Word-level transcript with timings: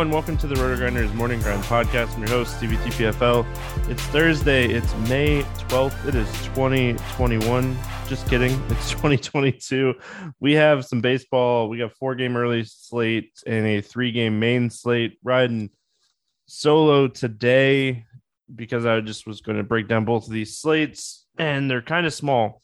everyone, 0.00 0.14
welcome 0.14 0.38
to 0.38 0.46
the 0.46 0.54
RotoGrinders 0.54 1.12
Morning 1.12 1.40
Grind 1.40 1.62
Podcast. 1.64 2.14
I'm 2.14 2.20
your 2.20 2.30
host, 2.30 2.56
Stevie 2.56 2.76
TPFL. 2.76 3.44
It's 3.90 4.00
Thursday, 4.04 4.66
it's 4.72 4.94
May 5.10 5.42
12th, 5.68 6.06
it 6.06 6.14
is 6.14 6.26
2021. 6.54 7.76
Just 8.08 8.26
kidding, 8.26 8.52
it's 8.70 8.92
2022. 8.92 9.92
We 10.40 10.54
have 10.54 10.86
some 10.86 11.02
baseball, 11.02 11.68
we 11.68 11.76
got 11.76 11.92
four 11.92 12.14
game 12.14 12.34
early 12.34 12.64
slate 12.64 13.42
and 13.46 13.66
a 13.66 13.82
three 13.82 14.10
game 14.10 14.40
main 14.40 14.70
slate 14.70 15.18
riding 15.22 15.68
solo 16.46 17.06
today 17.06 18.06
because 18.56 18.86
I 18.86 19.02
just 19.02 19.26
was 19.26 19.42
going 19.42 19.58
to 19.58 19.64
break 19.64 19.86
down 19.86 20.06
both 20.06 20.26
of 20.26 20.32
these 20.32 20.56
slates 20.56 21.26
and 21.36 21.70
they're 21.70 21.82
kind 21.82 22.06
of 22.06 22.14
small. 22.14 22.62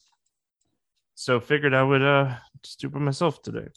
So 1.17 1.39
figured 1.41 1.75
I 1.75 1.83
would 1.83 2.01
uh 2.01 2.35
just 2.63 2.81
do 2.81 2.87
it 2.87 2.95
by 2.95 3.01
myself 3.01 3.43
today 3.43 3.69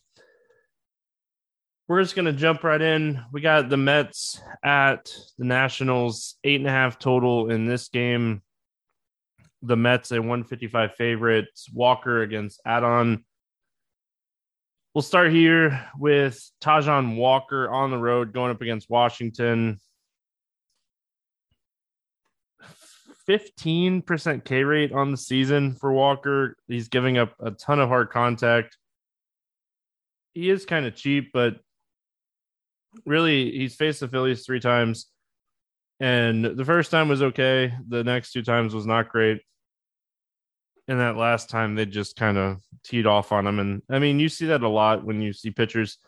we're 1.89 2.03
just 2.03 2.15
going 2.15 2.25
to 2.25 2.33
jump 2.33 2.63
right 2.63 2.81
in. 2.81 3.19
We 3.33 3.41
got 3.41 3.67
the 3.67 3.75
Mets 3.75 4.39
at 4.63 5.11
the 5.39 5.45
Nationals, 5.45 6.35
eight 6.43 6.59
and 6.59 6.67
a 6.67 6.71
half 6.71 6.99
total 6.99 7.49
in 7.49 7.65
this 7.65 7.89
game. 7.89 8.43
The 9.63 9.75
Mets, 9.75 10.11
a 10.11 10.19
155 10.19 10.93
favorites. 10.93 11.67
Walker 11.73 12.21
against 12.21 12.61
Adon. 12.63 13.25
We'll 14.93 15.01
start 15.01 15.31
here 15.31 15.83
with 15.97 16.39
Taijuan 16.61 17.15
Walker 17.15 17.67
on 17.67 17.89
the 17.89 17.97
road 17.97 18.33
going 18.33 18.51
up 18.51 18.61
against 18.61 18.87
Washington. 18.87 19.79
15% 23.27 24.45
K 24.45 24.63
rate 24.63 24.91
on 24.91 25.09
the 25.09 25.17
season 25.17 25.73
for 25.73 25.91
Walker. 25.91 26.55
He's 26.67 26.87
giving 26.87 27.17
up 27.17 27.33
a 27.39 27.49
ton 27.49 27.79
of 27.79 27.89
hard 27.89 28.11
contact. 28.11 28.77
He 30.35 30.51
is 30.51 30.65
kind 30.67 30.85
of 30.85 30.95
cheap, 30.95 31.31
but 31.33 31.57
really 33.05 33.51
he's 33.51 33.75
faced 33.75 33.99
the 33.99 34.07
Phillies 34.07 34.45
three 34.45 34.59
times, 34.59 35.07
and 35.99 36.45
the 36.45 36.65
first 36.65 36.91
time 36.91 37.09
was 37.09 37.21
okay. 37.21 37.73
The 37.87 38.03
next 38.03 38.31
two 38.31 38.43
times 38.43 38.73
was 38.73 38.85
not 38.85 39.09
great. 39.09 39.41
And 40.87 40.99
that 40.99 41.17
last 41.17 41.49
time 41.49 41.75
they 41.75 41.85
just 41.85 42.15
kind 42.15 42.37
of 42.37 42.61
teed 42.83 43.05
off 43.05 43.31
on 43.31 43.45
him. 43.45 43.59
And 43.59 43.83
I 43.91 43.99
mean, 43.99 44.19
you 44.19 44.27
see 44.27 44.47
that 44.47 44.63
a 44.63 44.69
lot 44.69 45.05
when 45.05 45.21
you 45.21 45.33
see 45.33 45.51
pitchers 45.51 45.99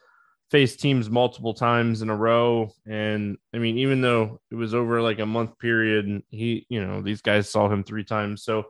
face 0.50 0.76
teams 0.76 1.10
multiple 1.10 1.54
times 1.54 2.02
in 2.02 2.10
a 2.10 2.16
row. 2.16 2.72
And 2.88 3.38
I 3.54 3.60
mean, 3.60 3.78
even 3.78 4.02
though 4.02 4.42
it 4.50 4.56
was 4.56 4.74
over 4.74 5.02
like 5.02 5.20
a 5.20 5.26
month 5.26 5.60
period, 5.60 6.24
he, 6.30 6.66
you 6.68 6.86
know, 6.86 7.02
these 7.02 7.22
guys 7.22 7.48
saw 7.48 7.70
him 7.70 7.84
three 7.84 8.04
times. 8.04 8.44
So 8.44 8.66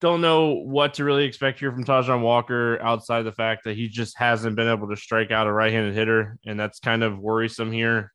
don't 0.00 0.20
know 0.20 0.52
what 0.52 0.94
to 0.94 1.04
really 1.04 1.24
expect 1.24 1.60
here 1.60 1.72
from 1.72 1.84
Taijuan 1.84 2.20
Walker 2.20 2.78
outside 2.82 3.22
the 3.22 3.32
fact 3.32 3.64
that 3.64 3.76
he 3.76 3.88
just 3.88 4.18
hasn't 4.18 4.56
been 4.56 4.68
able 4.68 4.88
to 4.88 4.96
strike 4.96 5.30
out 5.30 5.46
a 5.46 5.52
right-handed 5.52 5.94
hitter, 5.94 6.36
and 6.44 6.58
that's 6.58 6.80
kind 6.80 7.02
of 7.02 7.18
worrisome 7.18 7.72
here. 7.72 8.12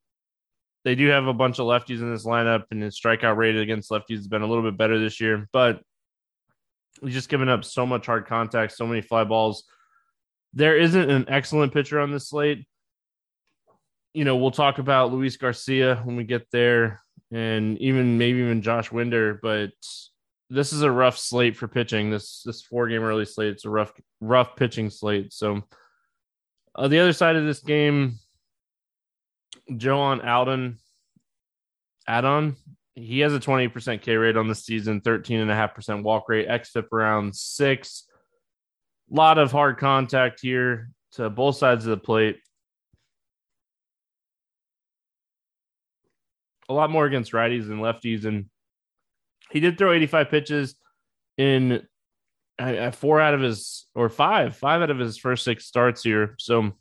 They 0.86 0.96
do 0.96 1.08
have 1.08 1.28
a 1.28 1.34
bunch 1.34 1.60
of 1.60 1.66
lefties 1.66 2.00
in 2.00 2.12
this 2.12 2.26
lineup, 2.26 2.64
and 2.72 2.82
his 2.82 3.00
strikeout 3.00 3.38
rate 3.38 3.58
against 3.58 3.92
lefties 3.92 4.18
has 4.18 4.28
been 4.28 4.42
a 4.42 4.48
little 4.48 4.64
bit 4.64 4.78
better 4.78 5.00
this 5.00 5.20
year, 5.20 5.48
but 5.52 5.82
he's 7.02 7.14
just 7.14 7.30
given 7.30 7.50
up 7.50 7.64
so 7.64 7.86
much 7.86 8.06
hard 8.06 8.28
contact, 8.28 8.74
so 8.74 8.86
many 8.86 9.02
fly 9.02 9.24
balls. 9.24 9.64
There 10.54 10.78
isn't 10.78 11.10
an 11.10 11.26
excellent 11.28 11.74
pitcher 11.74 12.00
on 12.00 12.12
this 12.12 12.30
slate. 12.30 12.66
You 14.14 14.26
know, 14.26 14.38
we'll 14.38 14.52
talk 14.52 14.80
about 14.80 15.12
Luis 15.12 15.38
Garcia 15.38 16.02
when 16.04 16.16
we 16.16 16.24
get 16.24 16.48
there, 16.52 17.02
and 17.32 17.78
even 17.80 18.18
maybe 18.18 18.40
even 18.40 18.62
Josh 18.62 18.92
Winder, 18.92 19.40
but 19.42 19.72
this 20.50 20.74
is 20.74 20.82
a 20.82 20.92
rough 20.92 21.18
slate 21.18 21.56
for 21.56 21.68
pitching. 21.68 22.10
This 22.10 22.42
this 22.44 22.62
four 22.62 22.88
game 22.88 23.04
early 23.04 23.26
slate. 23.26 23.50
It's 23.50 23.66
a 23.66 23.70
rough 23.70 23.94
rough 24.20 24.56
pitching 24.56 24.90
slate. 24.90 25.32
So 25.32 25.64
uh, 26.76 26.88
the 26.88 27.00
other 27.00 27.14
side 27.14 27.36
of 27.36 27.46
this 27.46 27.60
game, 27.60 28.16
Joan 29.78 30.22
Alden, 30.22 30.80
Adon, 32.08 32.56
he 32.96 33.20
has 33.20 33.34
a 33.34 33.40
20% 33.40 34.02
K 34.02 34.16
rate 34.16 34.38
on 34.38 34.48
the 34.48 34.56
season, 34.56 35.02
13.5% 35.02 36.04
walk 36.04 36.28
rate, 36.30 36.48
XFIP 36.48 36.92
around 36.92 37.36
six. 37.36 38.06
A 39.12 39.16
lot 39.16 39.38
of 39.38 39.52
hard 39.52 39.78
contact 39.78 40.42
here 40.42 40.92
to 41.14 41.30
both 41.30 41.58
sides 41.58 41.86
of 41.86 41.92
the 41.92 41.98
plate. 41.98 42.40
A 46.68 46.74
lot 46.74 46.92
more 46.92 47.06
against 47.06 47.32
righties 47.32 47.64
and 47.64 47.82
lefties. 47.82 48.26
And 48.26 48.46
he 49.52 49.60
did 49.60 49.78
throw 49.78 49.94
85 49.94 50.30
pitches 50.30 50.76
in 51.38 51.88
uh, 52.60 52.92
four 52.92 53.20
out 53.20 53.34
of 53.34 53.42
his 53.42 53.86
or 53.96 54.10
five, 54.10 54.56
five 54.56 54.82
out 54.82 54.90
of 54.90 55.00
his 55.00 55.18
first 55.18 55.44
six 55.44 55.66
starts 55.66 56.04
here. 56.04 56.36
So, 56.38 56.74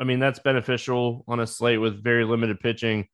I 0.00 0.04
mean, 0.04 0.18
that's 0.18 0.38
beneficial 0.38 1.24
on 1.28 1.40
a 1.40 1.46
slate 1.46 1.80
with 1.80 2.02
very 2.02 2.24
limited 2.24 2.60
pitching, 2.60 3.08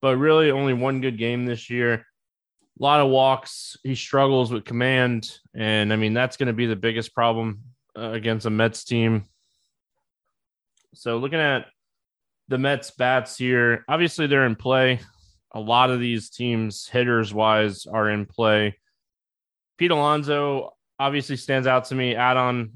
but 0.00 0.16
really 0.16 0.50
only 0.50 0.72
one 0.72 1.00
good 1.00 1.18
game 1.18 1.44
this 1.44 1.68
year. 1.68 1.94
A 1.94 2.82
lot 2.82 3.00
of 3.00 3.10
walks. 3.10 3.76
He 3.82 3.94
struggles 3.94 4.50
with 4.50 4.64
command. 4.64 5.38
And 5.54 5.92
I 5.92 5.96
mean, 5.96 6.14
that's 6.14 6.36
going 6.36 6.46
to 6.46 6.52
be 6.52 6.66
the 6.66 6.76
biggest 6.76 7.14
problem 7.14 7.60
uh, 7.98 8.12
against 8.12 8.46
a 8.46 8.50
Mets 8.50 8.84
team. 8.84 9.26
So, 10.94 11.18
looking 11.18 11.40
at 11.40 11.66
the 12.48 12.58
Mets 12.58 12.90
bats 12.92 13.36
here, 13.36 13.84
obviously 13.88 14.26
they're 14.26 14.46
in 14.46 14.56
play 14.56 15.00
a 15.52 15.60
lot 15.60 15.90
of 15.90 16.00
these 16.00 16.30
teams, 16.30 16.86
hitters 16.86 17.34
wise, 17.34 17.86
are 17.86 18.08
in 18.08 18.26
play. 18.26 18.78
Pete 19.78 19.90
Alonso 19.90 20.74
obviously 20.98 21.36
stands 21.36 21.66
out 21.66 21.86
to 21.86 21.94
me. 21.94 22.14
Add 22.14 22.36
on 22.36 22.72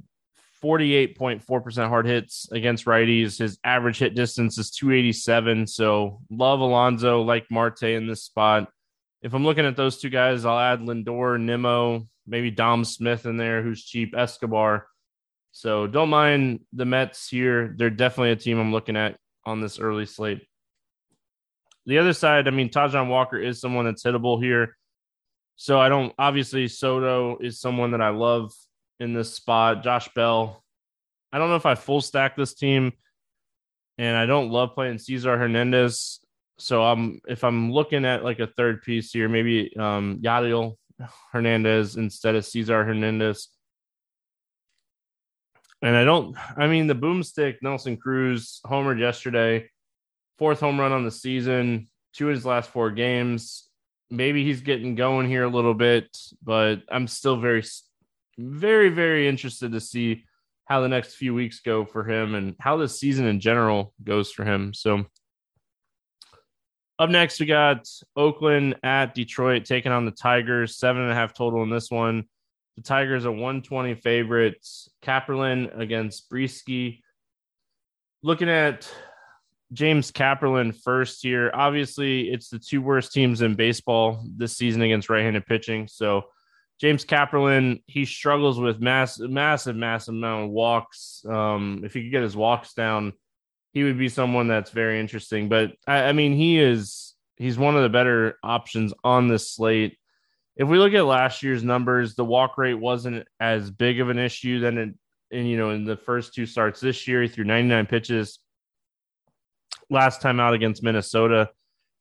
48.4% 0.63 1.89
hard 1.89 2.07
hits 2.07 2.49
against 2.51 2.87
righties. 2.87 3.39
His 3.39 3.59
average 3.63 3.99
hit 3.99 4.15
distance 4.15 4.57
is 4.59 4.71
287. 4.71 5.67
So 5.67 6.21
love 6.31 6.61
Alonso, 6.61 7.23
like 7.23 7.51
Marte 7.51 7.83
in 7.83 8.07
this 8.07 8.23
spot. 8.23 8.69
If 9.23 9.35
I'm 9.35 9.45
looking 9.45 9.67
at 9.67 9.77
those 9.77 9.99
two 9.99 10.11
guys, 10.11 10.45
I'll 10.45 10.59
add 10.59 10.81
Lindor, 10.81 11.41
Nimmo, 11.41 12.09
maybe 12.27 12.51
Dom 12.51 12.85
Smith 12.85 13.27
in 13.27 13.37
there, 13.37 13.63
who's 13.63 13.85
cheap, 13.85 14.15
Escobar. 14.17 14.87
So 15.53 15.87
don't 15.87 16.11
mind 16.11 16.61
the 16.73 16.85
Mets 16.85 17.29
here. 17.29 17.75
They're 17.77 17.91
definitely 17.91 18.33
a 18.33 18.37
team 18.37 18.59
I'm 18.59 18.73
looking 18.73 18.97
at 18.97 19.17
on 19.47 19.61
this 19.61 19.79
early 19.79 20.07
slate 20.07 20.47
the 21.87 21.99
other 21.99 22.13
side, 22.13 22.49
I 22.49 22.51
mean, 22.51 22.71
Taijuan 22.71 23.09
Walker 23.09 23.39
is 23.39 23.61
someone 23.61 23.85
that's 23.85 24.03
hittable 24.03 24.43
here. 24.43 24.77
So 25.57 25.79
I 25.79 25.89
don't 25.89 26.13
obviously 26.19 26.67
Soto 26.69 27.39
is 27.39 27.61
someone 27.61 27.93
that 27.93 28.01
I 28.01 28.09
love 28.09 28.53
in 29.01 29.13
this 29.13 29.35
spot. 29.35 29.83
Josh 29.83 30.09
Bell. 30.15 30.63
I 31.33 31.39
don't 31.39 31.49
know 31.49 31.57
if 31.57 31.67
I 31.67 31.75
full 31.75 32.01
stack 32.01 32.37
this 32.37 32.55
team, 32.55 32.93
and 33.99 34.17
I 34.17 34.27
don't 34.27 34.51
love 34.51 34.75
playing 34.75 34.99
Cesar 34.99 35.37
Hernandez. 35.37 36.21
So 36.59 36.83
I'm 36.83 37.21
if 37.29 37.45
I'm 37.45 37.73
looking 37.73 38.05
at 38.05 38.25
like 38.25 38.41
a 38.41 38.47
third 38.47 38.83
piece 38.83 39.13
here, 39.13 39.29
maybe 39.29 39.77
um 39.77 40.21
Yadiel 40.23 40.77
Hernandez 41.33 41.97
instead 41.97 42.35
of 42.35 42.45
Cesar 42.45 42.85
Hernandez. 42.85 43.49
And 45.83 45.97
I 45.97 46.05
don't 46.05 46.37
I 46.57 46.67
mean 46.67 46.87
the 46.87 46.95
boomstick 46.95 47.57
Nelson 47.63 47.97
Cruz 47.97 48.61
homered 48.67 48.99
yesterday 48.99 49.69
fourth 50.39 50.61
home 50.61 50.79
run 50.79 50.93
on 50.93 51.05
the 51.05 51.11
season, 51.11 51.89
two 52.13 52.29
of 52.29 52.35
his 52.35 52.47
last 52.47 52.71
four 52.71 52.91
games. 52.91 53.69
Maybe 54.11 54.45
he's 54.45 54.61
getting 54.61 54.95
going 54.95 55.29
here 55.29 55.45
a 55.45 55.49
little 55.49 55.75
bit, 55.75 56.17
but 56.43 56.83
I'm 56.91 57.07
still 57.07 57.37
very, 57.37 57.63
very, 58.39 58.89
very 58.91 59.29
interested 59.29 59.73
to 59.73 59.81
see 59.81 60.25
how 60.67 60.81
the 60.81 60.89
next 60.89 61.15
few 61.15 61.35
weeks 61.35 61.61
go 61.61 61.85
for 61.85 62.09
him 62.09 62.35
and 62.35 62.55
how 62.59 62.77
the 62.77 62.89
season 62.89 63.27
in 63.27 63.41
general 63.41 63.93
goes 64.03 64.33
for 64.33 64.45
him. 64.45 64.73
So, 64.73 65.05
up 66.99 67.11
next, 67.11 67.41
we 67.41 67.47
got 67.47 67.89
Oakland 68.17 68.77
at 68.83 69.15
Detroit 69.15 69.65
taking 69.65 69.93
on 69.93 70.05
the 70.05 70.13
Tigers, 70.13 70.77
seven 70.77 71.03
and 71.03 71.11
a 71.11 71.15
half 71.15 71.35
total 71.35 71.63
in 71.63 71.71
this 71.71 71.91
one. 71.91 72.25
The 72.77 72.83
Tigers 72.83 73.27
are 73.27 73.33
120 73.33 73.95
favorites. 73.97 74.89
Kaprielian 75.03 75.79
against 75.79 76.31
Brieske. 76.31 77.01
Looking 78.23 78.49
at 78.49 78.91
James 79.75 80.13
Kaprielian 80.13 80.75
first 80.83 81.23
here. 81.23 81.51
Obviously, 81.53 82.31
it's 82.31 82.49
the 82.49 82.59
two 82.59 82.81
worst 82.81 83.13
teams 83.13 83.43
in 83.43 83.57
baseball 83.57 84.25
this 84.37 84.57
season 84.57 84.83
against 84.83 85.11
right-handed 85.11 85.45
pitching. 85.47 85.89
So 85.89 86.27
James 86.81 87.05
Kaprielian, 87.05 87.83
he 87.87 88.05
struggles 88.05 88.59
with 88.59 88.81
mass, 88.81 89.19
massive, 89.19 89.77
massive 89.77 90.15
amount 90.15 90.45
of 90.45 90.51
walks. 90.51 91.25
Um, 91.29 91.83
if 91.85 91.93
he 91.93 92.03
could 92.03 92.13
get 92.13 92.23
his 92.23 92.37
walks 92.37 92.73
down, 92.73 93.13
he 93.73 93.83
would 93.83 93.99
be 93.99 94.09
someone 94.09 94.47
that's 94.47 94.71
very 94.71 95.01
interesting. 95.01 95.49
But 95.49 95.73
I, 95.87 96.05
I 96.05 96.13
mean, 96.13 96.35
he 96.35 96.59
is 96.59 97.15
he's 97.37 97.59
one 97.59 97.77
of 97.77 97.83
the 97.83 97.89
better 97.89 98.39
options 98.43 98.95
on 99.03 99.29
this 99.29 99.51
slate. 99.51 99.99
If 100.57 100.69
we 100.69 100.79
look 100.79 100.95
at 100.95 101.05
last 101.05 101.43
year's 101.43 101.65
numbers, 101.65 102.15
the 102.15 102.25
walk 102.25 102.57
rate 102.59 102.75
wasn't 102.75 103.27
as 103.41 103.73
big 103.73 104.01
of 104.01 104.09
an 104.09 104.21
issue 104.21 104.61
than 104.61 104.79
it, 104.79 104.95
and 105.33 105.49
you 105.49 105.57
know, 105.57 105.71
in 105.71 105.85
the 105.85 105.97
first 105.97 106.33
two 106.33 106.47
starts 106.47 106.79
this 106.79 107.09
year, 107.09 107.23
he 107.23 107.29
threw 107.29 107.45
99 107.45 107.87
pitches 107.87 108.39
last 109.91 110.21
time 110.21 110.41
out 110.41 110.55
against 110.55 110.83
Minnesota. 110.83 111.51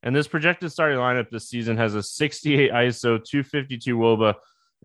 And 0.03 0.15
this 0.15 0.27
projected 0.27 0.71
starting 0.71 0.97
lineup 0.97 1.29
this 1.29 1.49
season 1.49 1.77
has 1.77 1.95
a 1.95 2.03
68 2.03 2.71
ISO, 2.71 3.23
252 3.23 3.97
WOBA, 3.97 4.35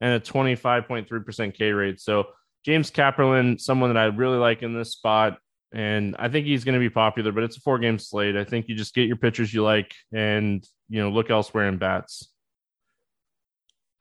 and 0.00 0.14
a 0.14 0.20
25.3% 0.20 1.54
K 1.54 1.72
rate. 1.72 2.00
So 2.00 2.28
James 2.64 2.90
Kaprielian, 2.90 3.60
someone 3.60 3.92
that 3.92 4.00
I 4.00 4.06
really 4.06 4.38
like 4.38 4.62
in 4.62 4.74
this 4.74 4.92
spot. 4.92 5.38
and 5.72 6.16
I 6.18 6.28
think 6.28 6.46
he's 6.46 6.64
going 6.64 6.74
to 6.74 6.80
be 6.80 6.90
popular. 6.90 7.32
But 7.32 7.44
it's 7.44 7.56
a 7.56 7.60
four 7.60 7.78
game 7.78 7.98
slate. 7.98 8.36
I 8.36 8.44
think 8.44 8.68
you 8.68 8.74
just 8.74 8.94
get 8.94 9.06
your 9.06 9.16
pitchers 9.16 9.52
you 9.52 9.62
like, 9.62 9.94
and 10.12 10.66
you 10.88 11.00
know 11.00 11.10
look 11.10 11.30
elsewhere 11.30 11.68
in 11.68 11.78
bats. 11.78 12.28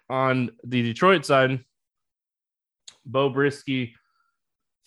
On 0.09 0.51
the 0.63 0.81
Detroit 0.83 1.25
side, 1.25 1.63
Bo 3.05 3.29
Brieske, 3.29 3.93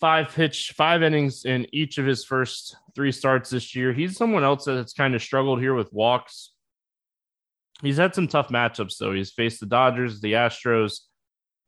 five 0.01 0.33
pitch, 0.33 0.73
five 0.75 1.03
innings 1.03 1.45
in 1.45 1.67
each 1.71 1.99
of 1.99 2.05
his 2.05 2.25
first 2.25 2.75
three 2.95 3.11
starts 3.11 3.51
this 3.51 3.75
year. 3.75 3.93
He's 3.93 4.17
someone 4.17 4.43
else 4.43 4.65
that's 4.65 4.93
kind 4.93 5.15
of 5.15 5.21
struggled 5.21 5.61
here 5.61 5.75
with 5.75 5.93
walks. 5.93 6.51
He's 7.81 7.97
had 7.97 8.13
some 8.13 8.27
tough 8.27 8.49
matchups 8.49 8.97
though. 8.97 9.13
He's 9.13 9.31
faced 9.31 9.59
the 9.59 9.67
Dodgers, 9.67 10.19
the 10.19 10.33
Astros, 10.33 11.01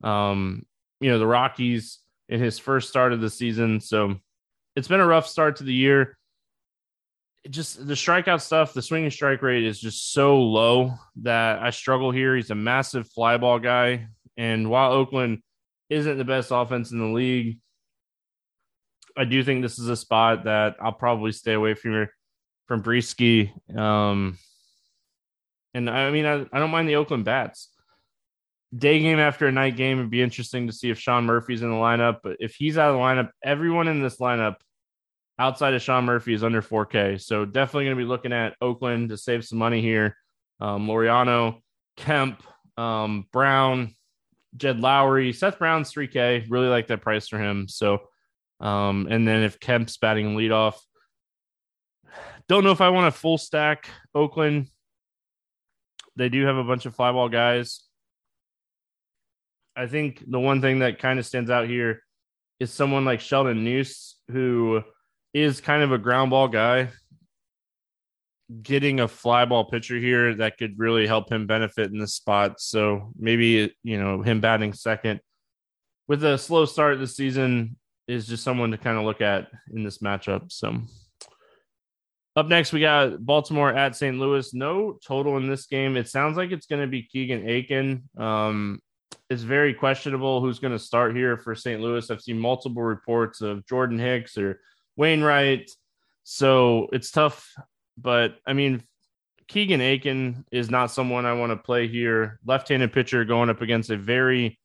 um, 0.02 0.66
you 1.00 1.10
know, 1.10 1.18
the 1.18 1.26
Rockies 1.26 2.00
in 2.28 2.40
his 2.40 2.58
first 2.58 2.88
start 2.88 3.12
of 3.12 3.20
the 3.20 3.30
season. 3.30 3.80
So 3.80 4.16
it's 4.76 4.88
been 4.88 5.00
a 5.00 5.06
rough 5.06 5.28
start 5.28 5.56
to 5.56 5.64
the 5.64 5.72
year. 5.72 6.18
It 7.44 7.50
just 7.50 7.86
the 7.86 7.94
strikeout 7.94 8.40
stuff, 8.40 8.72
the 8.72 8.82
swinging 8.82 9.10
strike 9.10 9.42
rate 9.42 9.64
is 9.64 9.78
just 9.78 10.12
so 10.12 10.40
low 10.40 10.94
that 11.22 11.62
I 11.62 11.70
struggle 11.70 12.10
here. 12.10 12.34
He's 12.34 12.50
a 12.50 12.56
massive 12.56 13.08
flyball 13.16 13.62
guy. 13.62 14.08
And 14.36 14.70
while 14.70 14.92
Oakland 14.92 15.42
isn't 15.90 16.18
the 16.18 16.24
best 16.24 16.50
offense 16.50 16.90
in 16.90 16.98
the 16.98 17.14
league, 17.14 17.58
I 19.16 19.24
do 19.24 19.44
think 19.44 19.62
this 19.62 19.78
is 19.78 19.88
a 19.88 19.96
spot 19.96 20.44
that 20.44 20.76
I'll 20.80 20.92
probably 20.92 21.32
stay 21.32 21.52
away 21.52 21.74
from 21.74 22.08
from 22.66 22.82
Brieske. 22.82 23.52
Um, 23.76 24.38
and 25.74 25.90
I 25.90 26.10
mean, 26.10 26.26
I, 26.26 26.46
I 26.52 26.58
don't 26.58 26.70
mind 26.70 26.88
the 26.88 26.96
Oakland 26.96 27.24
bats 27.24 27.68
day 28.76 29.00
game 29.00 29.18
after 29.18 29.46
a 29.46 29.52
night 29.52 29.76
game. 29.76 29.98
It'd 29.98 30.10
be 30.10 30.22
interesting 30.22 30.66
to 30.66 30.72
see 30.72 30.90
if 30.90 30.98
Sean 30.98 31.24
Murphy's 31.24 31.62
in 31.62 31.70
the 31.70 31.76
lineup. 31.76 32.18
But 32.22 32.36
if 32.40 32.54
he's 32.54 32.78
out 32.78 32.90
of 32.90 32.96
the 32.96 33.00
lineup, 33.00 33.30
everyone 33.42 33.88
in 33.88 34.02
this 34.02 34.18
lineup 34.18 34.56
outside 35.38 35.74
of 35.74 35.82
Sean 35.82 36.04
Murphy 36.04 36.34
is 36.34 36.44
under 36.44 36.62
4K. 36.62 37.20
So 37.20 37.44
definitely 37.44 37.84
going 37.84 37.96
to 37.96 38.02
be 38.02 38.08
looking 38.08 38.32
at 38.32 38.56
Oakland 38.60 39.10
to 39.10 39.16
save 39.16 39.44
some 39.44 39.58
money 39.58 39.80
here. 39.80 40.16
Um, 40.60 40.86
Laureano, 40.86 41.60
Kemp, 41.96 42.42
um, 42.76 43.26
Brown, 43.32 43.94
Jed 44.56 44.78
Lowrie, 44.78 45.34
Seth 45.34 45.58
Brown's 45.58 45.92
3K. 45.92 46.46
Really 46.48 46.68
like 46.68 46.88
that 46.88 47.02
price 47.02 47.28
for 47.28 47.38
him. 47.38 47.68
So, 47.68 48.02
um, 48.60 49.06
and 49.10 49.26
then 49.26 49.42
if 49.42 49.60
Kemp's 49.60 49.96
batting 49.96 50.36
leadoff, 50.36 50.76
don't 52.48 52.64
know 52.64 52.70
if 52.70 52.80
I 52.80 52.90
want 52.90 53.08
a 53.08 53.10
full 53.10 53.38
stack 53.38 53.88
Oakland. 54.14 54.68
They 56.16 56.28
do 56.28 56.44
have 56.46 56.56
a 56.56 56.64
bunch 56.64 56.86
of 56.86 56.94
fly 56.94 57.10
ball 57.12 57.28
guys. 57.28 57.80
I 59.76 59.86
think 59.86 60.22
the 60.26 60.38
one 60.38 60.60
thing 60.60 60.80
that 60.80 61.00
kind 61.00 61.18
of 61.18 61.26
stands 61.26 61.50
out 61.50 61.66
here 61.66 62.02
is 62.60 62.72
someone 62.72 63.04
like 63.04 63.20
Sheldon 63.20 63.64
Neuse, 63.64 64.16
who 64.28 64.82
is 65.32 65.60
kind 65.60 65.82
of 65.82 65.90
a 65.90 65.98
ground 65.98 66.30
ball 66.30 66.48
guy. 66.48 66.90
Getting 68.62 69.00
a 69.00 69.08
fly 69.08 69.46
ball 69.46 69.64
pitcher 69.64 69.96
here 69.96 70.34
that 70.36 70.58
could 70.58 70.78
really 70.78 71.06
help 71.06 71.32
him 71.32 71.46
benefit 71.46 71.90
in 71.90 71.98
this 71.98 72.14
spot. 72.14 72.60
So 72.60 73.10
maybe, 73.18 73.74
you 73.82 73.98
know, 73.98 74.22
him 74.22 74.40
batting 74.40 74.74
second 74.74 75.20
with 76.06 76.22
a 76.22 76.36
slow 76.36 76.66
start 76.66 76.98
this 76.98 77.16
season 77.16 77.76
is 78.06 78.26
just 78.26 78.44
someone 78.44 78.70
to 78.70 78.78
kind 78.78 78.98
of 78.98 79.04
look 79.04 79.20
at 79.20 79.48
in 79.72 79.82
this 79.82 79.98
matchup. 79.98 80.52
So 80.52 80.80
up 82.36 82.48
next, 82.48 82.72
we 82.72 82.80
got 82.80 83.24
Baltimore 83.24 83.72
at 83.72 83.94
St. 83.94 84.18
Louis. 84.18 84.52
No 84.52 84.98
total 85.06 85.36
in 85.36 85.48
this 85.48 85.66
game. 85.66 85.96
It 85.96 86.08
sounds 86.08 86.36
like 86.36 86.50
it's 86.50 86.66
going 86.66 86.82
to 86.82 86.88
be 86.88 87.02
Keegan 87.02 87.48
Akin. 87.48 88.08
Um, 88.18 88.80
it's 89.30 89.42
very 89.42 89.72
questionable 89.72 90.40
who's 90.40 90.58
going 90.58 90.72
to 90.72 90.78
start 90.78 91.14
here 91.14 91.36
for 91.36 91.54
St. 91.54 91.80
Louis. 91.80 92.10
I've 92.10 92.20
seen 92.20 92.38
multiple 92.38 92.82
reports 92.82 93.40
of 93.40 93.66
Jordan 93.66 93.98
Hicks 93.98 94.36
or 94.36 94.60
Wainwright. 94.96 95.70
So 96.24 96.88
it's 96.92 97.10
tough. 97.10 97.48
But 97.96 98.36
I 98.46 98.52
mean, 98.52 98.82
Keegan 99.46 99.80
Akin 99.80 100.44
is 100.50 100.70
not 100.70 100.90
someone 100.90 101.26
I 101.26 101.34
want 101.34 101.52
to 101.52 101.56
play 101.56 101.86
here. 101.86 102.40
Left 102.44 102.68
handed 102.68 102.92
pitcher 102.92 103.24
going 103.24 103.50
up 103.50 103.60
against 103.60 103.90
a 103.90 103.96
very 103.96 104.58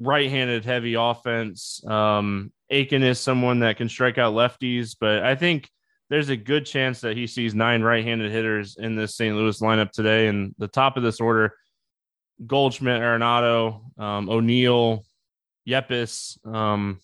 right 0.00 0.30
handed 0.30 0.64
heavy 0.64 0.94
offense. 0.94 1.84
Um, 1.86 2.52
Akin 2.70 3.02
is 3.02 3.20
someone 3.20 3.60
that 3.60 3.76
can 3.76 3.88
strike 3.88 4.18
out 4.18 4.34
lefties, 4.34 4.96
but 4.98 5.22
I 5.22 5.34
think 5.34 5.68
there's 6.10 6.28
a 6.28 6.36
good 6.36 6.66
chance 6.66 7.00
that 7.00 7.16
he 7.16 7.26
sees 7.26 7.54
nine 7.54 7.82
right 7.82 8.04
handed 8.04 8.30
hitters 8.30 8.76
in 8.78 8.96
this 8.96 9.16
St. 9.16 9.36
Louis 9.36 9.60
lineup 9.60 9.90
today. 9.90 10.28
And 10.28 10.54
the 10.58 10.68
top 10.68 10.96
of 10.96 11.02
this 11.02 11.20
order 11.20 11.54
Goldschmidt, 12.44 13.00
Arenado, 13.00 13.80
um, 13.98 14.28
O'Neill, 14.28 15.04
Yepez, 15.68 16.44
um, 16.46 17.00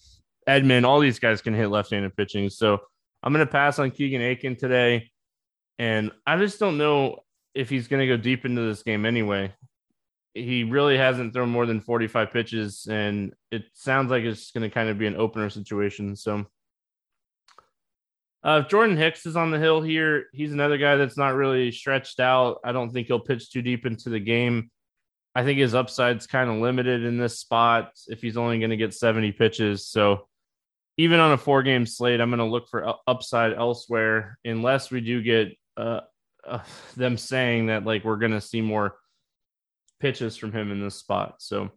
Edman, 0.48 0.84
all 0.84 1.00
these 1.00 1.18
guys 1.18 1.40
can 1.40 1.54
hit 1.54 1.68
left-handed 1.68 2.16
pitching. 2.16 2.50
So 2.50 2.78
I'm 3.22 3.32
going 3.32 3.46
to 3.46 3.50
pass 3.50 3.78
on 3.78 3.90
Keegan 3.90 4.22
Akin 4.22 4.56
today, 4.56 5.10
and 5.78 6.10
I 6.26 6.36
just 6.36 6.58
don't 6.58 6.78
know 6.78 7.20
if 7.54 7.68
he's 7.68 7.88
going 7.88 8.00
to 8.00 8.06
go 8.06 8.16
deep 8.16 8.44
into 8.44 8.62
this 8.62 8.82
game 8.82 9.06
anyway. 9.06 9.52
He 10.34 10.64
really 10.64 10.96
hasn't 10.96 11.34
thrown 11.34 11.48
more 11.48 11.66
than 11.66 11.80
45 11.80 12.32
pitches, 12.32 12.86
and 12.88 13.34
it 13.50 13.64
sounds 13.74 14.10
like 14.10 14.24
it's 14.24 14.52
going 14.52 14.68
to 14.68 14.72
kind 14.72 14.88
of 14.88 14.98
be 14.98 15.06
an 15.06 15.16
opener 15.16 15.50
situation. 15.50 16.16
So. 16.16 16.46
Uh, 18.42 18.62
Jordan 18.62 18.96
Hicks 18.96 19.26
is 19.26 19.36
on 19.36 19.50
the 19.50 19.58
hill 19.58 19.82
here. 19.82 20.24
He's 20.32 20.54
another 20.54 20.78
guy 20.78 20.96
that's 20.96 21.18
not 21.18 21.34
really 21.34 21.70
stretched 21.70 22.20
out. 22.20 22.60
I 22.64 22.72
don't 22.72 22.90
think 22.90 23.06
he'll 23.06 23.20
pitch 23.20 23.50
too 23.50 23.60
deep 23.60 23.84
into 23.84 24.08
the 24.08 24.18
game. 24.18 24.70
I 25.34 25.44
think 25.44 25.58
his 25.58 25.74
upside's 25.74 26.26
kind 26.26 26.50
of 26.50 26.56
limited 26.56 27.04
in 27.04 27.18
this 27.18 27.38
spot 27.38 27.92
if 28.08 28.20
he's 28.20 28.36
only 28.36 28.58
going 28.58 28.70
to 28.70 28.76
get 28.76 28.94
70 28.94 29.32
pitches. 29.32 29.86
So 29.86 30.26
even 30.96 31.20
on 31.20 31.32
a 31.32 31.38
four 31.38 31.62
game 31.62 31.86
slate, 31.86 32.20
I'm 32.20 32.30
going 32.30 32.38
to 32.38 32.44
look 32.44 32.68
for 32.68 32.94
upside 33.06 33.52
elsewhere 33.52 34.38
unless 34.44 34.90
we 34.90 35.00
do 35.00 35.22
get 35.22 35.56
uh, 35.76 36.00
uh, 36.46 36.60
them 36.96 37.16
saying 37.16 37.66
that 37.66 37.84
like 37.84 38.04
we're 38.04 38.16
going 38.16 38.32
to 38.32 38.40
see 38.40 38.60
more 38.60 38.96
pitches 40.00 40.36
from 40.36 40.52
him 40.52 40.72
in 40.72 40.80
this 40.80 40.96
spot. 40.96 41.36
So 41.38 41.70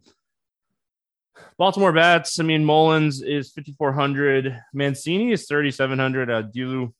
Baltimore 1.58 1.92
bats. 1.92 2.38
I 2.40 2.42
mean, 2.42 2.64
Mullins 2.64 3.22
is 3.22 3.52
5,400. 3.52 4.60
Mancini 4.72 5.32
is 5.32 5.46
3,700. 5.46 6.30
I 6.30 6.42
do 6.42 6.92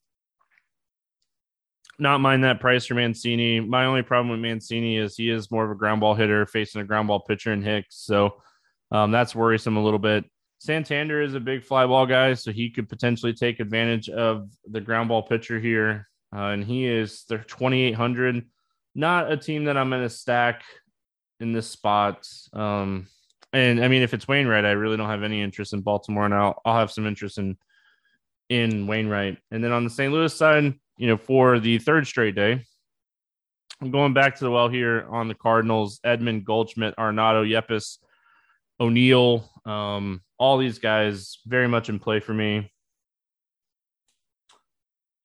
not 1.98 2.20
mind 2.20 2.44
that 2.44 2.60
price 2.60 2.86
for 2.86 2.94
Mancini. 2.94 3.60
My 3.60 3.86
only 3.86 4.02
problem 4.02 4.30
with 4.30 4.40
Mancini 4.40 4.96
is 4.96 5.16
he 5.16 5.30
is 5.30 5.50
more 5.50 5.64
of 5.64 5.70
a 5.70 5.76
ground 5.76 6.00
ball 6.00 6.14
hitter 6.14 6.46
facing 6.46 6.80
a 6.80 6.84
ground 6.84 7.08
ball 7.08 7.20
pitcher 7.20 7.52
in 7.52 7.62
Hicks. 7.62 7.96
So 7.96 8.42
um, 8.90 9.10
that's 9.10 9.34
worrisome 9.34 9.76
a 9.76 9.82
little 9.82 9.98
bit. 9.98 10.24
Santander 10.58 11.20
is 11.20 11.34
a 11.34 11.40
big 11.40 11.62
fly 11.62 11.86
ball 11.86 12.06
guy, 12.06 12.34
so 12.34 12.50
he 12.50 12.70
could 12.70 12.88
potentially 12.88 13.34
take 13.34 13.60
advantage 13.60 14.08
of 14.08 14.48
the 14.68 14.80
ground 14.80 15.08
ball 15.08 15.22
pitcher 15.22 15.60
here. 15.60 16.08
Uh, 16.34 16.48
and 16.48 16.64
he 16.64 16.86
is 16.86 17.24
the 17.28 17.38
2,800. 17.38 18.46
Not 18.94 19.30
a 19.30 19.36
team 19.36 19.64
that 19.64 19.76
I'm 19.76 19.90
going 19.90 20.02
to 20.02 20.08
stack 20.08 20.62
in 21.40 21.52
this 21.52 21.68
spot. 21.68 22.26
Um, 22.52 23.08
and 23.52 23.82
I 23.84 23.88
mean, 23.88 24.02
if 24.02 24.14
it's 24.14 24.28
Wainwright, 24.28 24.64
I 24.64 24.72
really 24.72 24.96
don't 24.96 25.08
have 25.08 25.22
any 25.22 25.42
interest 25.42 25.72
in 25.72 25.80
Baltimore, 25.80 26.24
and 26.24 26.34
I'll, 26.34 26.60
I'll 26.64 26.78
have 26.78 26.90
some 26.90 27.06
interest 27.06 27.38
in 27.38 27.56
in 28.48 28.86
Wainwright. 28.86 29.38
And 29.50 29.62
then 29.62 29.72
on 29.72 29.84
the 29.84 29.90
St. 29.90 30.12
Louis 30.12 30.34
side, 30.34 30.74
you 30.96 31.06
know, 31.06 31.16
for 31.16 31.58
the 31.58 31.78
third 31.78 32.06
straight 32.06 32.34
day. 32.34 32.64
I'm 33.80 33.90
going 33.90 34.14
back 34.14 34.36
to 34.36 34.44
the 34.44 34.50
well 34.50 34.68
here 34.68 35.06
on 35.10 35.28
the 35.28 35.34
Cardinals. 35.34 35.98
Edman, 36.06 36.44
Goldschmidt, 36.44 36.96
Arenado, 36.96 37.44
Yepez, 37.48 37.98
O'Neill, 38.80 39.50
um, 39.64 40.20
all 40.38 40.58
these 40.58 40.78
guys 40.78 41.38
very 41.46 41.68
much 41.68 41.88
in 41.88 41.98
play 41.98 42.20
for 42.20 42.34
me. 42.34 42.70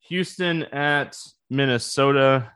Houston 0.01 0.63
at 0.63 1.15
Minnesota. 1.49 2.51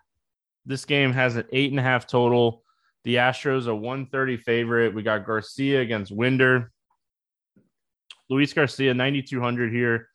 This 0.66 0.86
game 0.86 1.14
has 1.14 1.36
an 1.36 1.46
eight 1.52 1.72
and 1.72 1.80
a 1.80 1.84
half 1.84 2.08
total. 2.08 2.63
The 3.04 3.16
Astros 3.16 3.68
a 3.68 3.76
130 3.76 4.38
favorite. 4.38 4.94
We 4.94 5.04
got 5.04 5.26
Garcia 5.26 5.82
against 5.82 6.12
Winder. 6.12 6.72
Luis 8.30 8.54
Garcia, 8.54 8.94
9,200 8.94 9.72
here 9.72 10.08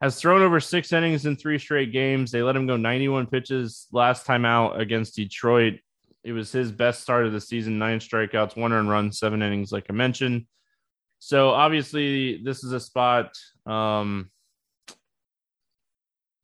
has 0.00 0.20
thrown 0.20 0.42
over 0.42 0.60
six 0.60 0.92
innings 0.92 1.26
in 1.26 1.36
three 1.36 1.58
straight 1.58 1.92
games. 1.92 2.30
They 2.30 2.42
let 2.42 2.56
him 2.56 2.66
go 2.66 2.76
91 2.76 3.26
pitches 3.26 3.86
last 3.92 4.26
time 4.26 4.44
out 4.44 4.80
against 4.80 5.16
Detroit. 5.16 5.80
It 6.22 6.32
was 6.32 6.52
his 6.52 6.70
best 6.70 7.02
start 7.02 7.26
of 7.26 7.32
the 7.32 7.40
season 7.40 7.78
nine 7.78 8.00
strikeouts, 8.00 8.56
one 8.56 8.72
earned 8.72 8.90
run, 8.90 9.12
seven 9.12 9.42
innings, 9.42 9.72
like 9.72 9.86
I 9.88 9.92
mentioned. 9.92 10.46
So 11.18 11.50
obviously, 11.50 12.42
this 12.42 12.62
is 12.62 12.72
a 12.72 12.80
spot. 12.80 13.32
Um, 13.64 14.30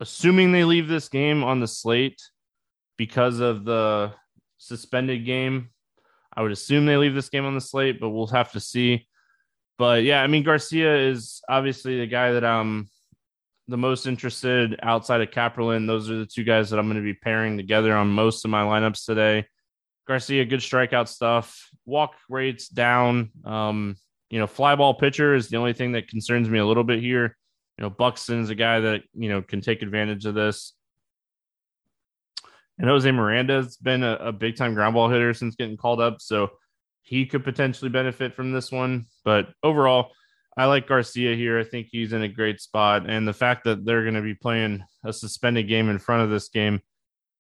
assuming 0.01 0.53
they 0.53 0.65
leave 0.65 0.89
this 0.89 1.09
game 1.09 1.45
on 1.45 1.61
the 1.61 1.69
slate 1.69 2.23
because 2.97 3.41
of 3.41 3.65
the 3.65 4.15
suspended 4.63 5.27
game, 5.27 5.71
I 6.35 6.43
would 6.43 6.53
assume 6.53 6.87
they 6.87 6.97
leave 6.97 7.15
this 7.15 7.29
game 7.29 7.45
on 7.45 7.55
the 7.55 7.61
slate, 7.61 8.01
but 8.01 8.11
we'll 8.11 8.29
have 8.29 8.53
to 8.53 8.61
see. 8.61 9.07
But 9.79 10.05
yeah, 10.05 10.23
I 10.23 10.29
mean, 10.29 10.45
Garcia 10.45 10.97
is 10.97 11.43
obviously 11.49 11.99
the 11.99 12.07
guy 12.07 12.33
that 12.33 12.45
I'm 12.45 12.89
the 13.69 13.77
most 13.77 14.07
interested 14.07 14.79
outside 14.83 15.21
of 15.21 15.31
Kaprielian. 15.31 15.87
Those 15.87 16.11
are 16.11 16.19
the 16.19 16.27
two 16.27 16.45
guys 16.45 16.71
that 16.71 16.79
I'm 16.79 16.87
going 16.87 16.97
to 16.97 17.03
be 17.03 17.15
pairing 17.15 17.57
together 17.57 17.95
on 17.95 18.09
most 18.09 18.45
of 18.45 18.51
my 18.51 18.63
lineups 18.63 19.05
today. 19.05 19.47
Garcia, 20.07 20.45
good 20.45 20.61
strikeout 20.61 21.09
stuff. 21.09 21.69
Walk 21.85 22.15
rates 22.29 22.69
down. 22.69 23.31
Um, 23.45 23.97
you 24.31 24.39
know, 24.39 24.47
fly 24.47 24.75
ball 24.75 24.95
pitcher 24.95 25.35
is 25.35 25.49
the 25.49 25.57
only 25.57 25.73
thing 25.73 25.93
that 25.93 26.09
concerns 26.09 26.49
me 26.49 26.59
a 26.59 26.67
little 26.67 26.85
bit 26.85 27.01
here. 27.01 27.37
You 27.79 27.83
know, 27.83 27.91
Buxton 27.91 28.41
is 28.41 28.51
a 28.51 28.55
guy 28.55 28.81
that, 28.81 29.03
you 29.15 29.29
know, 29.29 29.43
can 29.43 29.61
take 29.61 29.83
advantage 29.83 30.27
of 30.27 30.35
this. 30.35 30.75
And 32.79 32.89
Jose 32.89 33.11
Miranda's 33.11 33.77
been 33.77 34.03
a, 34.03 34.15
a 34.17 34.33
big 34.33 34.57
time 34.57 34.75
ground 34.75 34.95
ball 34.95 35.09
hitter 35.09 35.35
since 35.35 35.57
getting 35.57 35.77
called 35.77 36.01
up. 36.01 36.21
So 36.21 36.51
he 37.03 37.27
could 37.27 37.45
potentially 37.45 37.91
benefit 37.91 38.35
from 38.35 38.53
this 38.53 38.73
one. 38.73 39.07
But 39.25 39.49
overall, 39.63 40.13
I 40.57 40.67
like 40.67 40.89
Garcia 40.89 41.35
here. 41.35 41.59
I 41.59 41.65
think 41.65 41.89
he's 41.91 42.13
in 42.13 42.23
a 42.23 42.29
great 42.29 42.61
spot. 42.61 43.09
And 43.09 43.27
the 43.27 43.33
fact 43.33 43.65
that 43.65 43.85
they're 43.85 44.03
going 44.03 44.15
to 44.15 44.23
be 44.23 44.35
playing 44.35 44.85
a 45.05 45.13
suspended 45.13 45.69
game 45.69 45.89
in 45.89 45.99
front 45.99 46.23
of 46.23 46.31
this 46.31 46.49
game, 46.49 46.81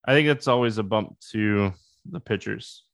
I 0.04 0.12
think 0.12 0.28
that's 0.28 0.48
always 0.48 0.78
a 0.78 0.82
bump 0.82 1.18
to 1.30 1.72
the 2.10 2.20
pitchers. 2.20 2.84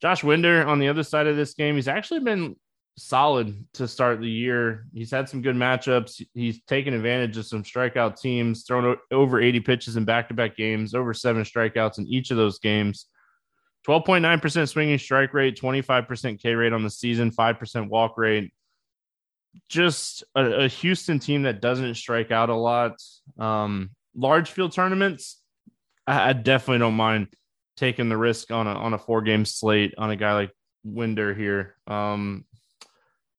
Josh 0.00 0.22
Winder 0.22 0.66
on 0.66 0.78
the 0.78 0.88
other 0.88 1.02
side 1.02 1.26
of 1.26 1.36
this 1.36 1.54
game, 1.54 1.74
he's 1.74 1.88
actually 1.88 2.20
been 2.20 2.56
solid 2.98 3.64
to 3.74 3.88
start 3.88 4.20
the 4.20 4.28
year. 4.28 4.86
He's 4.92 5.10
had 5.10 5.28
some 5.28 5.42
good 5.42 5.56
matchups. 5.56 6.22
He's 6.34 6.62
taken 6.64 6.94
advantage 6.94 7.36
of 7.36 7.46
some 7.46 7.62
strikeout 7.62 8.20
teams, 8.20 8.64
thrown 8.64 8.96
over 9.10 9.40
80 9.40 9.60
pitches 9.60 9.96
in 9.96 10.04
back 10.04 10.28
to 10.28 10.34
back 10.34 10.56
games, 10.56 10.94
over 10.94 11.14
seven 11.14 11.42
strikeouts 11.42 11.98
in 11.98 12.06
each 12.06 12.30
of 12.30 12.36
those 12.36 12.58
games. 12.58 13.06
12.9% 13.86 14.68
swinging 14.68 14.98
strike 14.98 15.32
rate, 15.32 15.58
25% 15.58 16.40
K 16.40 16.54
rate 16.54 16.72
on 16.72 16.82
the 16.82 16.90
season, 16.90 17.30
5% 17.30 17.88
walk 17.88 18.18
rate. 18.18 18.52
Just 19.68 20.24
a, 20.34 20.64
a 20.64 20.68
Houston 20.68 21.18
team 21.18 21.44
that 21.44 21.60
doesn't 21.60 21.94
strike 21.94 22.30
out 22.30 22.50
a 22.50 22.54
lot. 22.54 22.96
Um, 23.38 23.90
large 24.14 24.50
field 24.50 24.72
tournaments, 24.72 25.40
I, 26.06 26.30
I 26.30 26.32
definitely 26.32 26.80
don't 26.80 26.94
mind 26.94 27.28
taking 27.76 28.08
the 28.08 28.16
risk 28.16 28.50
on 28.50 28.66
a 28.66 28.72
on 28.72 28.92
a 28.92 28.98
four 28.98 29.22
game 29.22 29.44
slate 29.44 29.94
on 29.96 30.10
a 30.10 30.16
guy 30.16 30.34
like 30.34 30.50
Winder 30.84 31.32
here. 31.32 31.76
Um, 31.86 32.44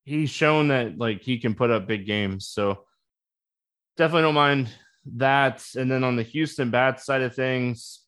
he's 0.10 0.32
shown 0.32 0.70
that 0.70 0.98
like 0.98 1.22
he 1.22 1.38
can 1.38 1.54
put 1.54 1.70
up 1.70 1.88
big 1.88 2.06
games, 2.08 2.48
so 2.48 2.86
definitely 3.96 4.24
don't 4.24 4.34
mind 4.34 4.70
that. 5.18 5.64
And 5.78 5.90
then 5.90 6.04
on 6.04 6.16
the 6.16 6.24
Houston 6.24 6.72
bat 6.72 7.00
side 7.00 7.22
of 7.22 7.36
things, 7.36 8.02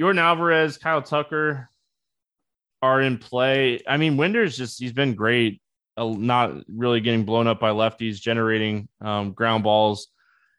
Yordan 0.00 0.20
Alvarez, 0.20 0.76
Kyle 0.76 1.00
Tucker 1.00 1.70
are 2.82 3.00
in 3.00 3.16
play. 3.16 3.80
I 3.88 3.96
mean, 3.96 4.18
Winder's 4.18 4.56
just 4.56 4.78
he's 4.78 4.92
been 4.92 5.14
great, 5.14 5.62
not 5.96 6.52
really 6.68 7.00
getting 7.00 7.24
blown 7.24 7.46
up 7.46 7.58
by 7.58 7.70
lefties, 7.70 8.20
generating 8.20 8.88
um, 9.00 9.32
ground 9.32 9.64
balls 9.64 10.08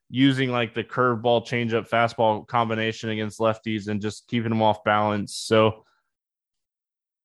using 0.10 0.52
like 0.52 0.74
the 0.74 0.84
curveball, 0.84 1.46
changeup, 1.46 1.90
fastball 1.90 2.48
combination 2.48 3.10
against 3.12 3.40
lefties 3.40 3.88
and 3.88 4.02
just 4.02 4.28
keeping 4.28 4.50
them 4.50 4.62
off 4.64 4.84
balance. 4.84 5.36
So 5.36 5.86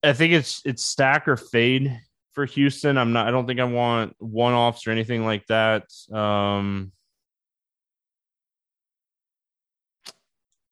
I 0.03 0.13
think 0.13 0.35
it's 0.35 0.61
it's 0.67 0.83
stack 0.83 1.27
or 1.27 1.37
fade 1.39 1.99
for 2.39 2.45
Houston. 2.45 2.97
I'm 2.97 3.13
not. 3.13 3.27
I 3.27 3.33
don't 3.33 3.49
think 3.49 3.59
I 3.59 3.65
want 3.65 4.15
one 4.21 4.53
offs 4.53 4.87
or 4.87 4.93
anything 4.93 5.25
like 5.25 5.45
that. 5.49 5.93
Um, 6.13 6.93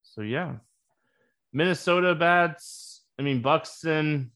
so 0.04 0.20
yeah, 0.20 0.58
Minnesota 1.52 2.14
bats. 2.14 3.02
I 3.18 3.22
mean 3.22 3.42
Buxton 3.42 4.30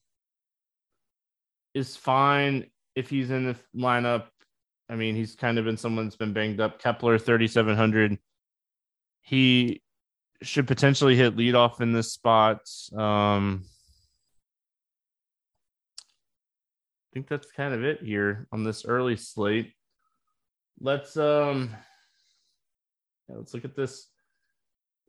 is 1.72 1.94
fine 1.94 2.68
if 2.96 3.08
he's 3.08 3.30
in 3.30 3.46
the 3.46 3.56
lineup. 3.76 4.24
I 4.88 4.96
mean, 4.96 5.14
he's 5.14 5.36
kind 5.36 5.56
of 5.56 5.64
been 5.64 5.76
someone 5.76 6.06
that's 6.06 6.16
been 6.16 6.32
banged 6.32 6.60
up. 6.60 6.82
Kepler, 6.82 7.16
3,700. 7.16 8.18
He 9.20 9.82
should 10.42 10.66
potentially 10.66 11.14
hit 11.14 11.36
leadoff 11.36 11.80
in 11.80 11.92
this 11.92 12.12
spot. 12.12 12.62
Um, 12.92 13.66
I 16.02 16.99
think 17.12 17.28
that's 17.28 17.50
kind 17.50 17.74
of 17.74 17.84
it 17.84 18.02
here 18.02 18.46
on 18.52 18.64
this 18.64 18.84
early 18.84 19.16
slate. 19.16 19.72
Let's 20.80 21.16
um, 21.16 21.70
yeah, 23.28 23.36
let's 23.36 23.54
look 23.54 23.64
at 23.64 23.76
this. 23.76 24.06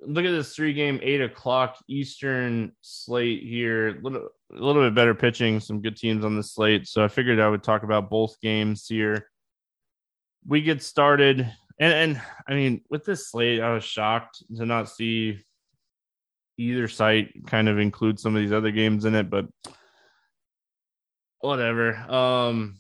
Look 0.03 0.25
at 0.25 0.31
this 0.31 0.55
three 0.55 0.73
game 0.73 0.99
eight 1.03 1.21
o'clock 1.21 1.77
Eastern 1.87 2.71
slate 2.81 3.43
here. 3.43 3.89
A 3.89 4.01
little, 4.01 4.29
a 4.51 4.55
little 4.55 4.81
bit 4.81 4.95
better 4.95 5.13
pitching, 5.13 5.59
some 5.59 5.81
good 5.81 5.95
teams 5.95 6.25
on 6.25 6.35
the 6.35 6.43
slate. 6.43 6.87
So 6.87 7.03
I 7.03 7.07
figured 7.07 7.39
I 7.39 7.47
would 7.47 7.61
talk 7.61 7.83
about 7.83 8.09
both 8.09 8.39
games 8.41 8.87
here 8.87 9.27
we 10.45 10.61
get 10.61 10.81
started, 10.81 11.39
and 11.79 11.93
and 11.93 12.21
I 12.47 12.53
mean, 12.53 12.81
with 12.89 13.05
this 13.05 13.29
slate, 13.29 13.61
I 13.61 13.73
was 13.73 13.83
shocked 13.83 14.43
to 14.57 14.65
not 14.65 14.89
see 14.89 15.39
either 16.57 16.87
site 16.87 17.45
kind 17.47 17.69
of 17.69 17.79
include 17.79 18.19
some 18.19 18.35
of 18.35 18.41
these 18.41 18.51
other 18.51 18.71
games 18.71 19.05
in 19.05 19.15
it, 19.15 19.29
but 19.29 19.45
whatever. 21.41 21.95
Um, 21.95 22.79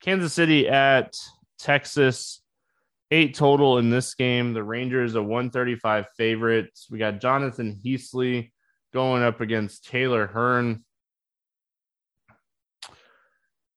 Kansas 0.00 0.32
City 0.32 0.68
at 0.68 1.14
Texas, 1.58 2.42
eight 3.10 3.34
total 3.34 3.78
in 3.78 3.90
this 3.90 4.14
game. 4.14 4.52
The 4.52 4.62
Rangers 4.62 5.14
a 5.14 5.22
135 5.22 6.06
favorites. 6.16 6.86
We 6.90 6.98
got 6.98 7.20
Jonathan 7.20 7.78
Heasley 7.84 8.50
going 8.92 9.22
up 9.22 9.40
against 9.40 9.86
Taylor 9.86 10.26
Hearn. 10.26 10.84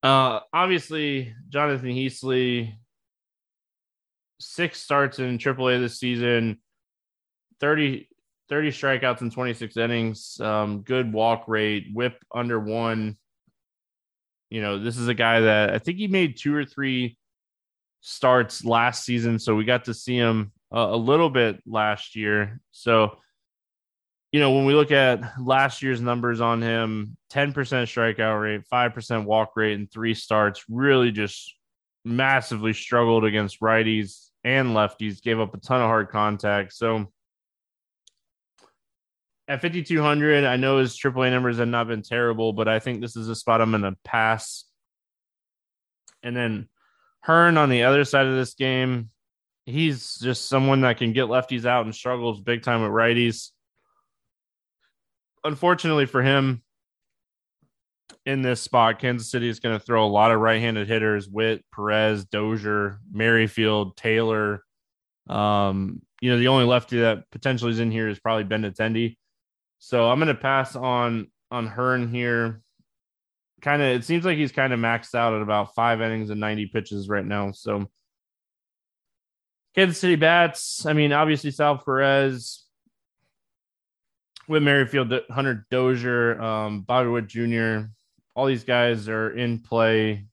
Uh, 0.02 0.42
obviously, 0.52 1.34
Jonathan 1.48 1.90
Heasley, 1.90 2.74
six 4.40 4.82
starts 4.82 5.20
in 5.20 5.38
AAA 5.38 5.80
this 5.80 5.98
season, 5.98 6.60
30, 7.62 8.10
30 8.50 8.70
strikeouts 8.72 9.22
in 9.22 9.32
26 9.32 9.78
innings, 9.78 10.40
um, 10.42 10.82
good 10.82 11.14
walk 11.14 11.46
rate, 11.48 11.88
whip 11.94 12.18
under 12.34 12.60
one. 12.60 13.18
You 14.54 14.62
know, 14.62 14.78
this 14.78 14.98
is 14.98 15.08
a 15.08 15.16
guy 15.16 15.40
that 15.40 15.74
I 15.74 15.80
think 15.80 15.98
he 15.98 16.08
made 16.08 16.38
two 16.38 16.56
or 16.56 16.64
three 16.64 17.18
starts 18.02 18.64
last 18.64 19.04
season. 19.04 19.40
So 19.40 19.56
we 19.56 19.66
got 19.66 19.86
to 19.86 19.96
see 19.96 20.16
him 20.16 20.52
a, 20.72 20.78
a 20.78 20.96
little 20.96 21.32
bit 21.32 21.60
last 21.66 22.16
year. 22.16 22.60
So 22.72 23.18
you 24.32 24.40
know, 24.40 24.52
when 24.52 24.66
we 24.66 24.74
look 24.74 24.92
at 24.92 25.22
last 25.40 25.82
year's 25.82 26.02
numbers 26.02 26.42
on 26.42 26.62
him, 26.62 27.18
10% 27.32 27.54
strikeout 27.54 28.42
rate, 28.42 28.62
5% 28.72 29.26
walk 29.26 29.52
rate, 29.56 29.74
and 29.74 29.90
three 29.92 30.16
starts, 30.16 30.66
really 30.68 31.12
just 31.12 31.56
massively 32.04 32.74
struggled 32.74 33.26
against 33.26 33.60
righties 33.60 34.30
and 34.44 34.70
lefties, 34.70 35.22
gave 35.22 35.40
up 35.40 35.54
a 35.56 35.60
ton 35.60 35.82
of 35.82 35.88
hard 35.88 36.10
contact. 36.10 36.74
So 36.74 37.12
at 39.48 39.62
5,200, 39.62 40.46
I 40.46 40.56
know 40.56 40.78
his 40.78 40.98
AAA 40.98 41.32
numbers 41.32 41.58
have 41.58 41.68
not 41.68 41.88
been 41.88 42.02
terrible, 42.02 42.54
but 42.54 42.68
I 42.68 42.80
think 42.80 43.02
this 43.02 43.16
is 43.16 43.28
a 43.28 43.36
spot 43.36 43.62
I'm 43.62 43.72
to 43.82 43.96
pass. 44.04 44.66
And 46.22 46.36
then 46.36 46.70
Hearn 47.22 47.58
on 47.58 47.70
the 47.70 47.84
other 47.84 48.06
side 48.06 48.26
of 48.26 48.36
this 48.36 48.54
game, 48.54 49.10
he's 49.66 50.16
just 50.16 50.48
someone 50.48 50.82
that 50.82 50.98
can 50.98 51.14
get 51.14 51.26
lefties 51.26 51.66
out 51.66 51.86
and 51.86 51.96
struggles 51.96 52.42
big 52.42 52.64
time 52.64 52.82
with 52.82 52.92
righties 52.92 53.50
unfortunately 55.44 56.06
for 56.06 56.22
him, 56.22 56.64
in 58.26 58.42
this 58.42 58.62
spot, 58.62 59.00
Kansas 59.00 59.30
City 59.30 59.50
is 59.50 59.60
going 59.60 59.78
to 59.78 59.84
throw 59.84 60.06
a 60.06 60.08
lot 60.08 60.32
of 60.32 60.40
right-handed 60.40 60.88
hitters: 60.88 61.28
Witt, 61.28 61.64
Perez, 61.74 62.26
Dozier, 62.26 63.00
Merrifield, 63.12 63.98
Taylor. 63.98 64.64
Um, 65.28 66.02
you 66.22 66.32
know, 66.32 66.38
the 66.38 66.48
only 66.48 66.66
lefty 66.66 67.00
that 67.00 67.30
potentially 67.32 67.72
is 67.72 67.80
in 67.80 67.92
here 67.92 68.08
is 68.08 68.20
probably 68.20 68.46
Ben 68.46 68.64
Benintendi. 68.64 69.18
So 69.86 70.10
I'm 70.10 70.18
going 70.18 70.30
to 70.30 70.42
pass 70.42 70.78
on 70.78 71.28
on 71.52 71.68
Hearn 71.68 72.08
here. 72.08 72.62
Kind 73.62 73.82
of, 73.82 73.90
it 73.90 74.06
seems 74.06 74.24
like 74.24 74.38
he's 74.38 74.54
kind 74.54 74.72
of 74.72 74.80
maxed 74.80 75.14
out 75.14 75.34
at 75.34 75.42
about 75.42 75.76
five 75.76 76.00
innings 76.00 76.30
and 76.30 76.40
90 76.40 76.68
pitches 76.68 77.10
right 77.10 77.26
now. 77.26 77.52
So 77.52 77.88
Kansas 79.76 80.00
City 80.00 80.16
bats. 80.16 80.86
I 80.86 80.94
mean, 80.94 81.12
obviously 81.12 81.52
Sal 81.52 81.78
Perez, 81.80 82.64
with 84.48 84.64
Merrifield, 84.64 85.14
Hunter 85.30 85.68
Dozier, 85.70 86.42
um, 86.42 86.84
Bobby 86.84 87.10
Witt 87.10 87.28
Jr., 87.28 87.90
all 88.36 88.46
these 88.46 88.64
guys 88.64 89.10
are 89.10 89.32
in 89.32 89.60
play 89.60 90.28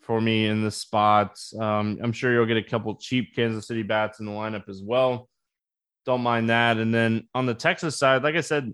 for 0.00 0.20
me 0.20 0.46
in 0.46 0.64
the 0.64 0.70
spots. 0.72 1.54
Um, 1.56 1.96
I'm 2.02 2.12
sure 2.12 2.32
you'll 2.32 2.44
get 2.44 2.56
a 2.56 2.62
couple 2.62 2.96
cheap 2.96 3.36
Kansas 3.36 3.68
City 3.68 3.84
bats 3.84 4.18
in 4.18 4.26
the 4.26 4.32
lineup 4.32 4.68
as 4.68 4.82
well. 4.82 5.28
Don't 6.06 6.22
mind 6.22 6.50
that. 6.50 6.78
And 6.78 6.94
then 6.94 7.28
on 7.34 7.46
the 7.46 7.54
Texas 7.54 7.98
side, 7.98 8.22
like 8.22 8.36
I 8.36 8.40
said, 8.40 8.72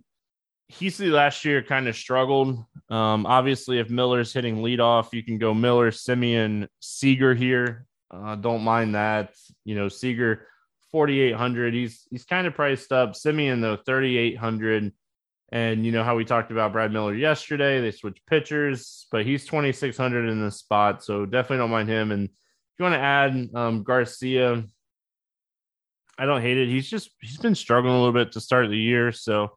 Heasley 0.73 1.11
last 1.11 1.45
year 1.45 1.63
kind 1.63 1.89
of 1.89 1.97
struggled. 1.97 2.65
Um, 2.89 3.27
obviously, 3.27 3.79
if 3.79 3.91
Miller's 3.91 4.33
hitting 4.33 4.57
leadoff, 4.59 5.13
you 5.13 5.23
can 5.23 5.39
go 5.39 5.55
Miller, 5.55 5.91
Semien, 5.91 6.69
Seager 6.81 7.35
here. 7.35 7.87
Uh, 8.11 8.37
don't 8.37 8.63
mind 8.63 8.95
that. 8.95 9.35
You 9.65 9.75
know, 9.77 9.89
Seager 9.89 10.49
4,800. 10.91 11.75
He's 11.75 12.07
he's 12.11 12.25
kind 12.25 12.47
of 12.47 12.55
priced 12.55 12.93
up. 12.93 13.13
Semien, 13.13 13.61
though 13.61 13.77
3,800. 13.77 14.93
And 15.53 15.87
you 15.87 15.93
know 15.93 16.03
how 16.03 16.17
we 16.17 16.25
talked 16.25 16.51
about 16.51 16.73
Brad 16.73 16.93
Miller 16.93 17.15
yesterday. 17.15 17.81
They 17.81 17.93
switched 17.93 18.27
pitchers, 18.27 19.07
but 19.13 19.25
he's 19.25 19.47
2,600 19.47 20.29
in 20.29 20.43
this 20.43 20.57
spot, 20.57 21.05
so 21.05 21.25
definitely 21.25 21.59
don't 21.59 21.71
mind 21.71 21.89
him. 21.89 22.11
And 22.11 22.25
if 22.25 22.31
you 22.79 22.83
want 22.83 22.95
to 22.95 23.01
add 23.01 23.51
um, 23.55 23.83
Garcia, 23.85 24.65
I 26.19 26.25
don't 26.25 26.41
hate 26.41 26.59
it. 26.59 26.69
He's 26.69 26.89
just 26.89 27.11
he's 27.21 27.39
been 27.39 27.55
struggling 27.55 27.95
a 27.95 27.99
little 27.99 28.13
bit 28.13 28.33
to 28.33 28.41
start 28.41 28.69
the 28.69 28.79
year, 28.79 29.13
so 29.13 29.57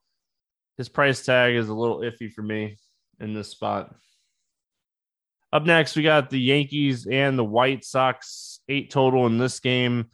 his 0.78 0.90
price 0.90 1.26
tag 1.26 1.56
is 1.56 1.70
a 1.70 1.74
little 1.74 2.00
iffy 2.00 2.32
for 2.32 2.42
me 2.42 2.78
in 3.20 3.34
this 3.34 3.50
spot. 3.50 3.96
Up 5.52 5.66
next, 5.66 5.96
we 5.96 6.04
got 6.04 6.30
the 6.30 6.40
Yankees 6.40 7.08
and 7.08 7.38
the 7.38 7.44
White 7.44 7.84
Sox, 7.84 8.60
eight 8.70 8.92
total 8.92 9.26
in 9.26 9.38
this 9.38 9.60
game. 9.60 10.06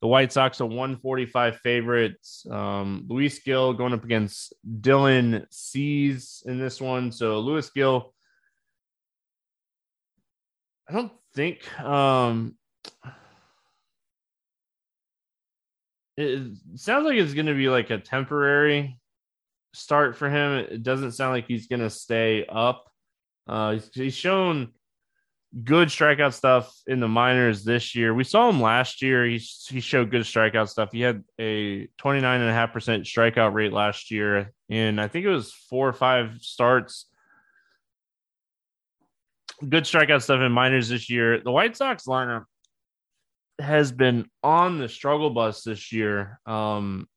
The 0.00 0.06
White 0.06 0.32
Sox 0.32 0.60
are 0.60 0.66
145 0.66 1.56
favorites. 1.58 2.46
Um, 2.48 3.04
Luis 3.08 3.38
Gil 3.40 3.74
going 3.74 3.92
up 3.92 4.04
against 4.04 4.54
Dylan 4.80 5.44
Cease 5.50 6.42
in 6.46 6.58
this 6.58 6.80
one. 6.80 7.10
So 7.10 7.40
Luis 7.40 7.68
Gil, 7.70 8.14
I 10.88 10.92
don't 10.92 11.12
think 11.34 11.80
um, 11.82 12.56
it 16.18 16.52
sounds 16.74 17.06
like 17.06 17.16
it's 17.16 17.32
going 17.32 17.46
to 17.46 17.54
be 17.54 17.68
like 17.68 17.90
a 17.90 17.98
temporary 17.98 18.98
start 19.72 20.16
for 20.16 20.28
him. 20.28 20.66
It 20.68 20.82
doesn't 20.82 21.12
sound 21.12 21.32
like 21.32 21.46
he's 21.46 21.68
going 21.68 21.80
to 21.80 21.90
stay 21.90 22.44
up. 22.44 22.90
Uh, 23.46 23.74
he's, 23.74 23.90
he's 23.94 24.14
shown 24.14 24.72
good 25.62 25.88
strikeout 25.88 26.34
stuff 26.34 26.74
in 26.88 26.98
the 26.98 27.06
minors 27.06 27.62
this 27.62 27.94
year. 27.94 28.12
We 28.12 28.24
saw 28.24 28.48
him 28.48 28.60
last 28.60 29.00
year. 29.00 29.24
He, 29.26 29.38
he 29.68 29.78
showed 29.78 30.10
good 30.10 30.22
strikeout 30.22 30.68
stuff. 30.68 30.90
He 30.90 31.02
had 31.02 31.22
a 31.38 31.86
29.5% 32.02 32.72
strikeout 33.02 33.54
rate 33.54 33.72
last 33.72 34.10
year, 34.10 34.52
and 34.68 35.00
I 35.00 35.06
think 35.06 35.24
it 35.24 35.30
was 35.30 35.52
four 35.70 35.88
or 35.88 35.92
five 35.92 36.38
starts. 36.40 37.06
Good 39.60 39.84
strikeout 39.84 40.22
stuff 40.22 40.40
in 40.40 40.50
minors 40.50 40.88
this 40.88 41.08
year. 41.08 41.40
The 41.40 41.52
White 41.52 41.76
Sox 41.76 42.06
lineup 42.06 42.44
has 43.58 43.92
been 43.92 44.28
on 44.42 44.78
the 44.78 44.88
struggle 44.88 45.30
bus 45.30 45.62
this 45.62 45.92
year. 45.92 46.40
Um, 46.46 47.08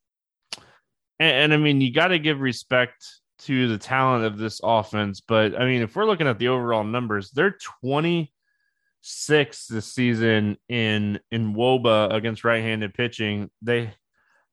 and, 1.19 1.35
and 1.35 1.53
I 1.53 1.57
mean, 1.57 1.81
you 1.81 1.93
got 1.93 2.09
to 2.09 2.19
give 2.19 2.41
respect 2.41 3.05
to 3.39 3.67
the 3.67 3.77
talent 3.77 4.25
of 4.25 4.37
this 4.37 4.61
offense. 4.63 5.21
But 5.21 5.59
I 5.59 5.65
mean, 5.65 5.81
if 5.81 5.95
we're 5.95 6.05
looking 6.05 6.27
at 6.27 6.39
the 6.39 6.49
overall 6.49 6.83
numbers, 6.83 7.31
they're 7.31 7.57
26 7.83 9.67
this 9.67 9.93
season 9.93 10.57
in 10.69 11.19
in 11.31 11.53
WOBA 11.53 12.13
against 12.13 12.43
right-handed 12.43 12.93
pitching. 12.93 13.49
They 13.61 13.93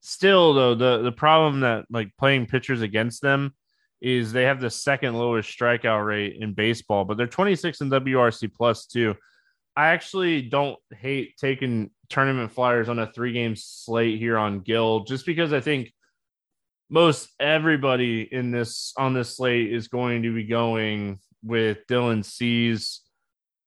still 0.00 0.54
though 0.54 0.74
the 0.74 1.02
the 1.02 1.12
problem 1.12 1.60
that 1.60 1.86
like 1.90 2.16
playing 2.18 2.46
pitchers 2.46 2.82
against 2.82 3.20
them 3.20 3.54
is 4.00 4.32
they 4.32 4.44
have 4.44 4.60
the 4.60 4.70
second 4.70 5.14
lowest 5.14 5.56
strikeout 5.58 6.06
rate 6.06 6.36
in 6.40 6.54
baseball, 6.54 7.04
but 7.04 7.16
they're 7.16 7.26
26 7.26 7.80
in 7.80 7.90
WRC 7.90 8.52
plus 8.54 8.86
too. 8.86 9.16
I 9.78 9.90
actually 9.90 10.42
don't 10.42 10.76
hate 10.90 11.36
taking 11.36 11.90
tournament 12.08 12.50
flyers 12.50 12.88
on 12.88 12.98
a 12.98 13.12
three 13.12 13.32
game 13.32 13.54
slate 13.54 14.18
here 14.18 14.36
on 14.36 14.58
Gil 14.58 15.04
just 15.04 15.24
because 15.24 15.52
I 15.52 15.60
think 15.60 15.92
most 16.90 17.28
everybody 17.38 18.22
in 18.22 18.50
this 18.50 18.92
on 18.98 19.14
this 19.14 19.36
slate 19.36 19.72
is 19.72 19.86
going 19.86 20.24
to 20.24 20.34
be 20.34 20.42
going 20.42 21.20
with 21.44 21.78
Dylan 21.88 22.24
Cease 22.24 23.02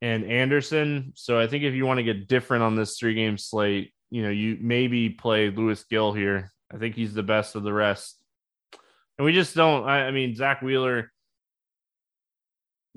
and 0.02 0.26
Anderson. 0.26 1.14
So 1.16 1.40
I 1.40 1.48
think 1.48 1.64
if 1.64 1.76
you 1.76 1.86
want 1.86 2.00
to 2.00 2.04
get 2.04 2.28
different 2.28 2.64
on 2.64 2.76
this 2.76 2.98
three 3.00 3.14
game 3.14 3.38
slate, 3.38 3.94
you 4.10 4.22
know, 4.22 4.32
you 4.32 4.58
maybe 4.60 5.12
play 5.12 5.50
Luis 5.50 5.86
Gil 5.86 6.12
here. 6.12 6.52
I 6.70 6.78
think 6.78 6.96
he's 6.96 7.14
the 7.14 7.24
best 7.24 7.56
of 7.56 7.64
the 7.64 7.72
rest. 7.72 8.22
And 9.18 9.24
we 9.24 9.32
just 9.32 9.56
don't, 9.56 9.88
I, 9.88 10.08
I 10.08 10.12
mean, 10.12 10.36
Zack 10.36 10.62
Wheeler, 10.62 11.10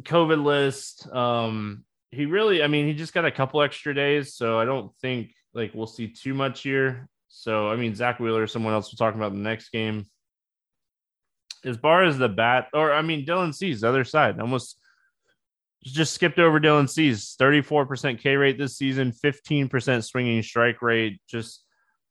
COVID 0.03 0.43
list. 0.43 1.07
Um, 1.15 1.85
he 2.15 2.27
really, 2.27 2.63
I 2.63 2.67
mean, 2.67 2.87
he 2.87 2.95
just 2.95 3.15
got 3.15 3.25
a 3.25 3.31
couple 3.31 3.63
extra 3.63 3.95
days. 3.95 4.35
So 4.35 4.59
I 4.59 4.65
don't 4.65 4.95
think 4.97 5.33
like 5.53 5.73
we'll 5.75 5.87
see 5.87 6.09
too 6.09 6.35
much 6.35 6.63
here. 6.63 7.09
So, 7.29 7.69
I 7.69 7.77
mean, 7.77 7.95
Zack 7.95 8.21
Wheeler, 8.21 8.47
someone 8.47 8.75
else 8.75 8.93
we're 8.93 9.05
talking 9.05 9.21
about 9.21 9.33
in 9.33 9.43
the 9.43 9.49
next 9.49 9.71
game 9.71 10.07
as 11.65 11.77
far 11.77 12.05
as 12.05 12.19
the 12.19 12.29
bat, 12.29 12.69
or 12.73 12.93
I 12.93 13.03
mean, 13.03 13.27
Dylan 13.27 13.55
Cease, 13.55 13.81
the 13.81 13.89
other 13.89 14.05
side, 14.05 14.39
almost 14.41 14.79
just 15.83 16.15
skipped 16.15 16.39
over 16.39 16.61
Dylan 16.61 16.89
Cease. 16.89 17.37
34% 17.37 18.21
K 18.21 18.37
rate 18.37 18.59
this 18.59 18.77
season, 18.77 19.13
15% 19.13 20.05
swinging 20.05 20.43
strike 20.43 20.83
rate, 20.83 21.21
just 21.29 21.65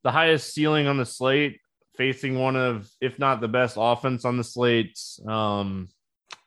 the 0.04 0.12
highest 0.12 0.54
ceiling 0.54 0.88
on 0.88 0.98
the 0.98 1.06
slate, 1.06 1.60
facing 1.98 2.38
one 2.38 2.56
of, 2.56 2.89
if 3.02 3.20
not 3.20 3.42
the 3.42 3.48
best 3.48 3.78
offense 3.80 4.26
on 4.26 4.38
the 4.38 4.44
slate. 4.44 5.00
Um, 5.28 5.88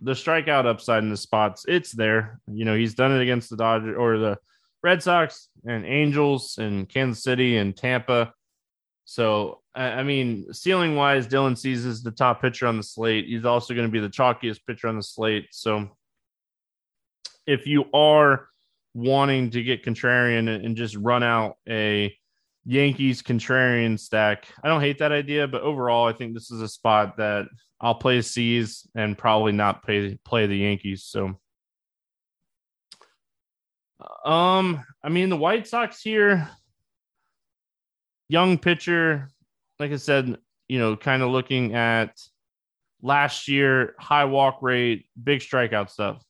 the 0.00 0.12
strikeout 0.12 0.66
upside 0.66 1.02
in 1.02 1.10
the 1.10 1.16
spots, 1.16 1.64
it's 1.68 1.92
there. 1.92 2.40
You 2.46 2.64
know, 2.64 2.76
he's 2.76 2.94
done 2.94 3.12
it 3.12 3.22
against 3.22 3.50
the 3.50 3.56
Dodgers 3.56 3.96
or 3.96 4.18
the 4.18 4.38
Red 4.82 5.02
Sox 5.02 5.48
and 5.66 5.84
Angels 5.84 6.58
and 6.58 6.88
Kansas 6.88 7.22
City 7.22 7.56
and 7.56 7.76
Tampa. 7.76 8.32
So 9.04 9.60
I 9.76 10.04
mean, 10.04 10.52
ceiling 10.54 10.96
wise, 10.96 11.28
Dylan 11.28 11.56
Cease 11.56 11.84
is 11.84 12.02
the 12.02 12.10
top 12.10 12.40
pitcher 12.40 12.66
on 12.66 12.78
the 12.78 12.82
slate. 12.82 13.26
He's 13.26 13.44
also 13.44 13.74
going 13.74 13.86
to 13.86 13.92
be 13.92 14.00
the 14.00 14.08
chalkiest 14.08 14.60
pitcher 14.66 14.88
on 14.88 14.96
the 14.96 15.02
slate. 15.02 15.48
So 15.50 15.90
if 17.46 17.66
you 17.66 17.84
are 17.92 18.48
wanting 18.94 19.50
to 19.50 19.62
get 19.62 19.84
contrarian 19.84 20.64
and 20.64 20.76
just 20.76 20.96
run 20.96 21.22
out 21.22 21.56
a 21.68 22.16
Yankees 22.64 23.22
contrarian 23.22 24.00
stack, 24.00 24.46
I 24.64 24.68
don't 24.68 24.80
hate 24.80 24.98
that 25.00 25.12
idea, 25.12 25.46
but 25.46 25.60
overall, 25.60 26.08
I 26.08 26.14
think 26.14 26.32
this 26.32 26.50
is 26.50 26.62
a 26.62 26.68
spot 26.68 27.18
that 27.18 27.46
I'll 27.80 27.94
play 27.94 28.22
Cease 28.22 28.86
and 28.94 29.18
probably 29.18 29.52
not 29.52 29.82
play 29.82 30.18
play 30.24 30.46
the 30.46 30.56
Yankees. 30.56 31.04
So, 31.04 31.38
um, 34.24 34.84
I 35.02 35.08
mean, 35.08 35.28
the 35.28 35.36
White 35.36 35.66
Sox 35.66 36.00
here, 36.00 36.48
young 38.28 38.58
pitcher, 38.58 39.28
like 39.78 39.92
I 39.92 39.96
said, 39.96 40.36
you 40.68 40.78
know, 40.78 40.96
kind 40.96 41.22
of 41.22 41.30
looking 41.30 41.74
at 41.74 42.18
last 43.02 43.46
year, 43.48 43.94
high 43.98 44.24
walk 44.24 44.58
rate, 44.62 45.06
big 45.22 45.40
strikeout 45.40 45.90
stuff. 45.90 46.24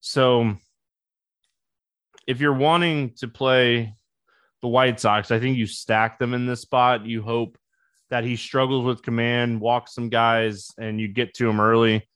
So 0.00 0.54
if 2.26 2.40
you're 2.40 2.54
wanting 2.54 3.14
to 3.18 3.28
play 3.28 3.94
the 4.62 4.68
White 4.68 5.00
Sox, 5.00 5.30
I 5.30 5.38
think 5.38 5.56
you 5.56 5.66
stack 5.66 6.18
them 6.18 6.34
in 6.34 6.46
this 6.46 6.60
spot. 6.60 7.04
You 7.04 7.22
hope 7.22 7.58
that 8.10 8.24
he 8.24 8.36
struggles 8.36 8.84
with 8.84 9.02
command, 9.02 9.60
walks 9.60 9.94
some 9.94 10.08
guys, 10.08 10.70
and 10.78 11.00
you 11.00 11.08
get 11.08 11.34
to 11.34 11.48
him 11.48 11.60
early. 11.60 12.08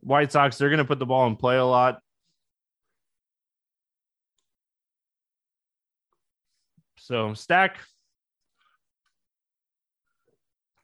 White 0.00 0.32
Sox, 0.32 0.58
they're 0.58 0.68
going 0.68 0.78
to 0.78 0.84
put 0.84 0.98
the 0.98 1.06
ball 1.06 1.26
in 1.26 1.36
play 1.36 1.56
a 1.56 1.64
lot. 1.64 2.00
So 6.98 7.34
stack 7.34 7.78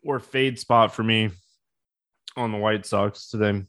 or 0.02 0.18
fade 0.18 0.58
spot 0.58 0.94
for 0.94 1.02
me 1.02 1.30
on 2.36 2.52
the 2.52 2.58
White 2.58 2.86
Sox 2.86 3.28
today. 3.28 3.64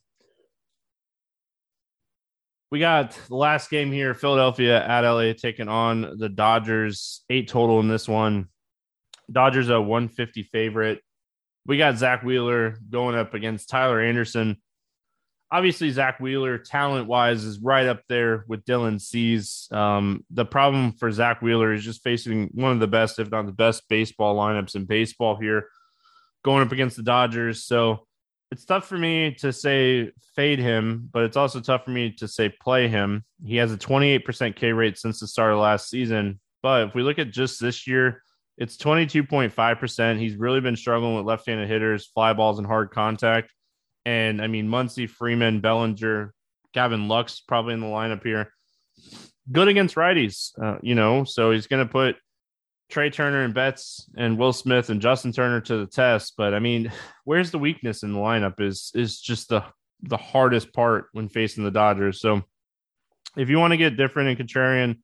We 2.69 2.79
got 2.79 3.17
the 3.29 3.35
last 3.35 3.69
game 3.69 3.91
here 3.91 4.13
Philadelphia 4.13 4.85
at 4.85 5.01
LA 5.07 5.33
taking 5.33 5.69
on 5.69 6.17
the 6.17 6.29
Dodgers. 6.29 7.23
Eight 7.29 7.47
total 7.47 7.79
in 7.79 7.87
this 7.87 8.07
one. 8.07 8.49
Dodgers 9.31 9.69
a 9.69 9.81
150 9.81 10.43
favorite. 10.43 11.01
We 11.65 11.77
got 11.77 11.97
Zack 11.97 12.23
Wheeler 12.23 12.77
going 12.89 13.15
up 13.15 13.33
against 13.33 13.69
Tyler 13.69 14.01
Anderson. 14.01 14.57
Obviously, 15.49 15.89
Zack 15.91 16.19
Wheeler, 16.19 16.57
talent 16.57 17.07
wise, 17.07 17.43
is 17.43 17.59
right 17.59 17.87
up 17.87 18.01
there 18.09 18.43
with 18.47 18.65
Dylan 18.65 18.99
Cease. 18.99 19.69
Um, 19.71 20.25
the 20.29 20.45
problem 20.45 20.91
for 20.93 21.11
Zack 21.11 21.41
Wheeler 21.41 21.73
is 21.73 21.83
just 21.83 22.03
facing 22.03 22.49
one 22.53 22.73
of 22.73 22.79
the 22.79 22.87
best, 22.87 23.19
if 23.19 23.31
not 23.31 23.45
the 23.45 23.51
best, 23.53 23.87
baseball 23.87 24.35
lineups 24.35 24.75
in 24.75 24.85
baseball 24.85 25.37
here 25.37 25.67
going 26.43 26.65
up 26.65 26.71
against 26.71 26.97
the 26.97 27.03
Dodgers. 27.03 27.65
So 27.65 28.07
it's 28.51 28.65
tough 28.65 28.87
for 28.87 28.97
me 28.97 29.33
to 29.39 29.51
say 29.51 30.11
fade 30.35 30.59
him, 30.59 31.09
but 31.11 31.23
it's 31.23 31.37
also 31.37 31.59
tough 31.59 31.83
for 31.83 31.91
me 31.91 32.11
to 32.13 32.27
say 32.27 32.49
play 32.49 32.87
him. 32.87 33.25
He 33.45 33.57
has 33.57 33.73
a 33.73 33.77
28% 33.77 34.55
K 34.55 34.71
rate 34.71 34.97
since 34.97 35.19
the 35.19 35.27
start 35.27 35.51
of 35.51 35.59
last 35.59 35.89
season. 35.89 36.39
But 36.63 36.87
if 36.87 36.95
we 36.95 37.03
look 37.03 37.19
at 37.19 37.31
just 37.31 37.59
this 37.59 37.87
year, 37.87 38.23
it's 38.57 38.77
22.5%. 38.77 40.19
He's 40.19 40.35
really 40.35 40.61
been 40.61 40.75
struggling 40.75 41.15
with 41.15 41.25
left 41.25 41.45
handed 41.47 41.69
hitters, 41.69 42.07
fly 42.07 42.33
balls, 42.33 42.57
and 42.57 42.67
hard 42.67 42.91
contact. 42.91 43.53
And 44.05 44.41
I 44.41 44.47
mean, 44.47 44.67
Muncy, 44.67 45.09
Freeman, 45.09 45.59
Bellinger, 45.61 46.33
Gavin 46.73 47.07
Lux 47.07 47.39
probably 47.41 47.73
in 47.73 47.81
the 47.81 47.87
lineup 47.87 48.23
here. 48.23 48.51
Good 49.51 49.67
against 49.67 49.95
righties, 49.95 50.51
uh, 50.61 50.77
you 50.81 50.95
know, 50.95 51.23
so 51.23 51.51
he's 51.51 51.67
going 51.67 51.85
to 51.85 51.91
put 51.91 52.17
Trea 52.89 53.09
Turner 53.09 53.43
and 53.43 53.53
Betts 53.53 54.09
and 54.17 54.37
Will 54.37 54.53
Smith 54.53 54.89
and 54.89 55.01
Justin 55.01 55.31
Turner 55.31 55.61
to 55.61 55.77
the 55.77 55.87
test. 55.87 56.33
But 56.37 56.53
I 56.53 56.59
mean, 56.59 56.91
where's 57.25 57.51
the 57.51 57.59
weakness 57.59 58.03
in 58.03 58.13
the 58.13 58.19
lineup 58.19 58.59
is 58.59 58.91
is 58.95 59.19
just 59.19 59.49
the 59.49 59.63
the 60.03 60.17
hardest 60.17 60.73
part 60.73 61.07
when 61.11 61.27
facing 61.27 61.63
the 61.63 61.71
Dodgers. 61.71 62.21
So 62.21 62.43
if 63.35 63.49
you 63.49 63.57
want 63.59 63.71
to 63.71 63.77
get 63.77 63.97
different 63.97 64.29
and 64.29 64.37
contrarian 64.37 64.99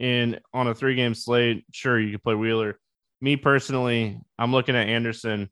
in 0.00 0.40
on 0.52 0.66
a 0.66 0.74
three 0.74 0.96
game 0.96 1.14
slate, 1.14 1.64
sure 1.72 2.00
you 2.00 2.10
can 2.10 2.20
play 2.20 2.34
Wheeler. 2.34 2.78
Me 3.20 3.36
personally, 3.36 4.18
I'm 4.38 4.50
looking 4.50 4.74
at 4.74 4.88
Anderson 4.88 5.50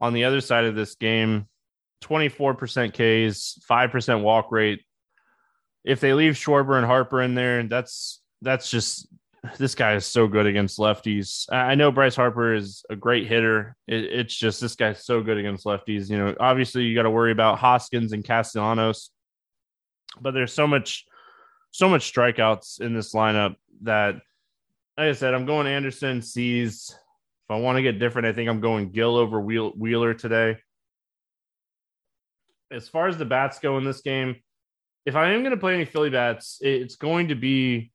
on 0.00 0.12
the 0.12 0.24
other 0.24 0.40
side 0.40 0.64
of 0.64 0.74
this 0.74 0.94
game. 0.94 1.46
24% 2.04 2.92
Ks, 2.92 3.58
5% 3.68 4.22
walk 4.22 4.50
rate. 4.50 4.82
If 5.84 6.00
they 6.00 6.14
leave 6.14 6.34
Schwarber 6.34 6.76
and 6.76 6.86
Harper 6.86 7.20
in 7.20 7.34
there, 7.34 7.62
that's 7.64 8.22
that's 8.42 8.70
just 8.70 9.08
this 9.58 9.74
guy 9.74 9.94
is 9.94 10.06
so 10.06 10.26
good 10.28 10.46
against 10.46 10.78
lefties. 10.78 11.50
I 11.50 11.74
know 11.74 11.90
Bryce 11.90 12.16
Harper 12.16 12.54
is 12.54 12.84
a 12.90 12.96
great 12.96 13.26
hitter. 13.26 13.76
It, 13.86 14.04
it's 14.04 14.34
just 14.34 14.60
this 14.60 14.76
guy's 14.76 15.04
so 15.04 15.22
good 15.22 15.38
against 15.38 15.64
lefties. 15.64 16.10
You 16.10 16.18
know, 16.18 16.34
obviously 16.38 16.84
you 16.84 16.94
got 16.94 17.02
to 17.02 17.10
worry 17.10 17.32
about 17.32 17.58
Hoskins 17.58 18.12
and 18.12 18.24
Castellanos, 18.24 19.10
but 20.20 20.32
there's 20.32 20.52
so 20.52 20.66
much 20.66 21.06
so 21.72 21.88
much 21.88 22.12
strikeouts 22.12 22.80
in 22.80 22.94
this 22.94 23.14
lineup 23.14 23.54
that, 23.82 24.16
like 24.96 25.08
I 25.08 25.12
said, 25.12 25.34
I'm 25.34 25.46
going 25.46 25.66
Anderson, 25.66 26.22
Cease. 26.22 26.90
If 26.90 27.50
I 27.50 27.58
want 27.58 27.76
to 27.76 27.82
get 27.82 27.98
different, 27.98 28.26
I 28.26 28.32
think 28.32 28.48
I'm 28.48 28.60
going 28.60 28.90
Gil 28.90 29.16
over 29.16 29.40
Wheel- 29.40 29.72
Wheeler 29.76 30.14
today. 30.14 30.58
As 32.70 32.88
far 32.88 33.08
as 33.08 33.18
the 33.18 33.24
bats 33.24 33.58
go 33.58 33.78
in 33.78 33.84
this 33.84 34.00
game, 34.00 34.36
if 35.04 35.16
I 35.16 35.32
am 35.32 35.40
going 35.40 35.50
to 35.50 35.56
play 35.56 35.74
any 35.74 35.84
Philly 35.84 36.10
bats, 36.10 36.58
it's 36.60 36.96
going 36.96 37.28
to 37.28 37.34
be 37.34 37.90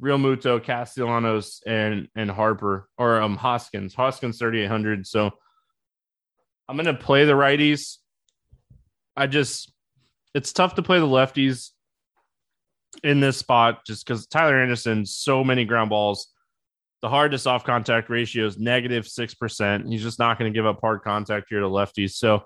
Realmuto, 0.00 0.62
Castellanos, 0.62 1.62
and 1.66 2.08
and 2.14 2.30
Harper 2.30 2.88
or 2.96 3.20
um 3.20 3.36
Hoskins. 3.36 3.94
Hoskins 3.94 4.38
3800. 4.38 5.06
So 5.06 5.30
I'm 6.68 6.76
going 6.76 6.86
to 6.86 6.94
play 6.94 7.24
the 7.24 7.32
righties. 7.32 7.96
I 9.16 9.26
just 9.26 9.72
it's 10.34 10.52
tough 10.52 10.76
to 10.76 10.82
play 10.82 11.00
the 11.00 11.06
lefties 11.06 11.70
in 13.04 13.20
this 13.20 13.36
spot 13.36 13.84
just 13.86 14.06
because 14.06 14.26
Tyler 14.26 14.60
Anderson 14.60 15.06
so 15.06 15.44
many 15.44 15.64
ground 15.64 15.90
balls. 15.90 16.28
The 17.02 17.08
hard 17.08 17.30
to 17.32 17.38
soft 17.38 17.64
contact 17.64 18.10
ratio 18.10 18.46
is 18.46 18.58
negative 18.58 19.08
six 19.08 19.34
percent. 19.34 19.88
He's 19.88 20.02
just 20.02 20.18
not 20.18 20.38
going 20.38 20.52
to 20.52 20.56
give 20.56 20.66
up 20.66 20.80
hard 20.80 21.02
contact 21.02 21.46
here 21.48 21.60
to 21.60 21.66
lefties. 21.66 22.12
So 22.12 22.44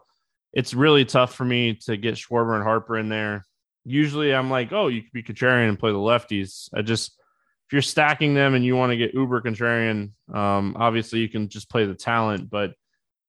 it's 0.53 0.75
really 0.75 1.05
tough 1.05 1.35
for 1.35 1.45
me 1.45 1.75
to 1.87 1.97
get 1.97 2.15
Schwarber 2.15 2.55
and 2.55 2.63
Harper 2.63 2.97
in 2.97 3.09
there. 3.09 3.45
Usually 3.85 4.33
I'm 4.33 4.51
like, 4.51 4.73
oh, 4.73 4.87
you 4.89 5.03
could 5.03 5.13
be 5.13 5.23
contrarian 5.23 5.69
and 5.69 5.79
play 5.79 5.91
the 5.91 5.99
lefties. 5.99 6.69
I 6.75 6.83
just 6.83 7.19
if 7.67 7.73
you're 7.73 7.83
stacking 7.83 8.35
them 8.35 8.55
and 8.55 8.65
you 8.65 8.77
want 8.77 8.91
to 8.91 8.97
get 8.97 9.15
uber 9.15 9.41
contrarian, 9.41 10.11
um, 10.33 10.77
obviously 10.79 11.21
you 11.21 11.29
can 11.29 11.49
just 11.49 11.71
play 11.71 11.87
the 11.87 11.95
talent, 11.95 12.51
but 12.51 12.75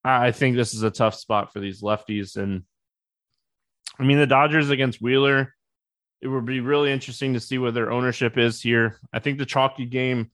I 0.03 0.31
think 0.31 0.55
this 0.55 0.73
is 0.73 0.83
a 0.83 0.91
tough 0.91 1.15
spot 1.15 1.51
for 1.51 1.59
these 1.59 1.81
lefties. 1.81 2.35
And 2.35 2.63
I 3.97 4.03
mean, 4.03 4.19
the 4.19 4.27
Dodgers 4.27 4.69
against 4.69 5.01
Wheeler, 5.01 5.55
it 6.21 6.27
would 6.27 6.45
be 6.45 6.59
really 6.59 6.91
interesting 6.91 7.33
to 7.33 7.39
see 7.39 7.57
what 7.57 7.73
their 7.73 7.91
ownership 7.91 8.37
is 8.37 8.61
here. 8.61 8.99
I 9.13 9.19
think 9.19 9.37
the 9.37 9.45
chalky 9.45 9.85
game, 9.85 10.31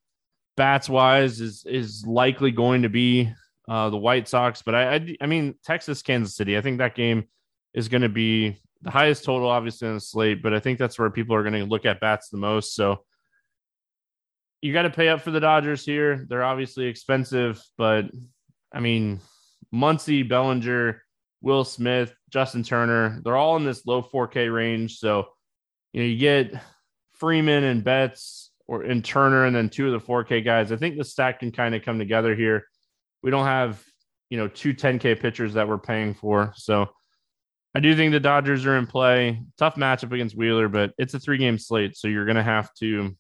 bats 0.55 0.89
wise, 0.89 1.41
is 1.41 1.65
is 1.65 2.05
likely 2.05 2.51
going 2.51 2.83
to 2.83 2.89
be 2.89 3.31
uh, 3.67 3.89
the 3.89 3.97
White 3.97 4.27
Sox. 4.27 4.61
But 4.61 4.75
I, 4.75 4.95
I, 4.95 5.17
I 5.21 5.25
mean, 5.25 5.55
Texas, 5.63 6.01
Kansas 6.01 6.35
City. 6.35 6.57
I 6.57 6.61
think 6.61 6.77
that 6.77 6.95
game 6.95 7.25
is 7.73 7.87
going 7.87 8.01
to 8.01 8.09
be 8.09 8.57
the 8.81 8.91
highest 8.91 9.23
total, 9.23 9.49
obviously, 9.49 9.87
on 9.87 9.95
the 9.95 10.01
slate. 10.01 10.41
But 10.41 10.53
I 10.53 10.59
think 10.59 10.79
that's 10.79 10.97
where 10.97 11.09
people 11.09 11.35
are 11.35 11.43
going 11.43 11.53
to 11.53 11.65
look 11.65 11.85
at 11.85 11.99
bats 11.99 12.29
the 12.29 12.37
most. 12.37 12.75
So 12.75 13.03
you 14.61 14.73
got 14.73 14.83
to 14.83 14.89
pay 14.89 15.09
up 15.09 15.21
for 15.21 15.31
the 15.31 15.39
Dodgers 15.39 15.83
here. 15.83 16.25
They're 16.29 16.43
obviously 16.43 16.85
expensive, 16.85 17.61
but 17.77 18.05
I 18.71 18.79
mean, 18.79 19.19
Muncy, 19.73 20.27
Bellinger, 20.27 21.01
Will 21.41 21.63
Smith, 21.63 22.13
Justin 22.29 22.63
Turner, 22.63 23.19
they're 23.23 23.35
all 23.35 23.55
in 23.57 23.65
this 23.65 23.85
low 23.85 24.03
4K 24.03 24.53
range. 24.53 24.97
So, 24.97 25.29
you 25.93 26.01
know, 26.01 26.07
you 26.07 26.17
get 26.17 26.53
Freeman 27.13 27.63
and 27.63 27.83
Betts 27.83 28.51
or 28.67 28.83
in 28.83 29.01
Turner 29.01 29.45
and 29.45 29.55
then 29.55 29.69
two 29.69 29.93
of 29.93 29.99
the 29.99 30.05
4K 30.05 30.43
guys. 30.43 30.71
I 30.71 30.77
think 30.77 30.97
the 30.97 31.03
stack 31.03 31.39
can 31.39 31.51
kind 31.51 31.75
of 31.75 31.83
come 31.83 31.99
together 31.99 32.35
here. 32.35 32.67
We 33.21 33.31
don't 33.31 33.45
have, 33.45 33.83
you 34.29 34.37
know, 34.37 34.47
two 34.47 34.73
10K 34.73 35.19
pitchers 35.19 35.53
that 35.53 35.67
we're 35.67 35.77
paying 35.77 36.13
for. 36.13 36.53
So 36.55 36.89
I 37.75 37.79
do 37.79 37.95
think 37.95 38.11
the 38.11 38.19
Dodgers 38.19 38.65
are 38.65 38.77
in 38.77 38.87
play. 38.87 39.41
Tough 39.57 39.75
matchup 39.75 40.11
against 40.11 40.35
Wheeler, 40.35 40.67
but 40.67 40.93
it's 40.97 41.13
a 41.13 41.19
three 41.19 41.37
game 41.37 41.57
slate. 41.57 41.95
So 41.97 42.07
you're 42.07 42.25
going 42.25 42.37
to 42.37 42.43
have 42.43 42.73
to 42.75 43.15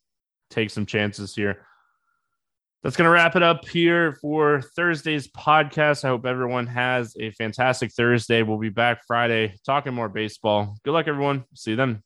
take 0.49 0.69
some 0.69 0.85
chances 0.85 1.35
here. 1.35 1.65
That's 2.83 2.95
going 2.95 3.05
to 3.05 3.11
wrap 3.11 3.35
it 3.35 3.43
up 3.43 3.67
here 3.67 4.13
for 4.21 4.61
Thursday's 4.75 5.27
podcast. 5.27 6.03
I 6.03 6.07
hope 6.07 6.25
everyone 6.25 6.65
has 6.67 7.15
a 7.19 7.29
fantastic 7.31 7.91
Thursday. 7.91 8.41
We'll 8.41 8.57
be 8.57 8.69
back 8.69 9.05
Friday 9.05 9.55
talking 9.65 9.93
more 9.93 10.09
baseball. 10.09 10.75
Good 10.83 10.91
luck, 10.91 11.07
everyone. 11.07 11.45
See 11.53 11.71
you 11.71 11.77
then. 11.77 12.01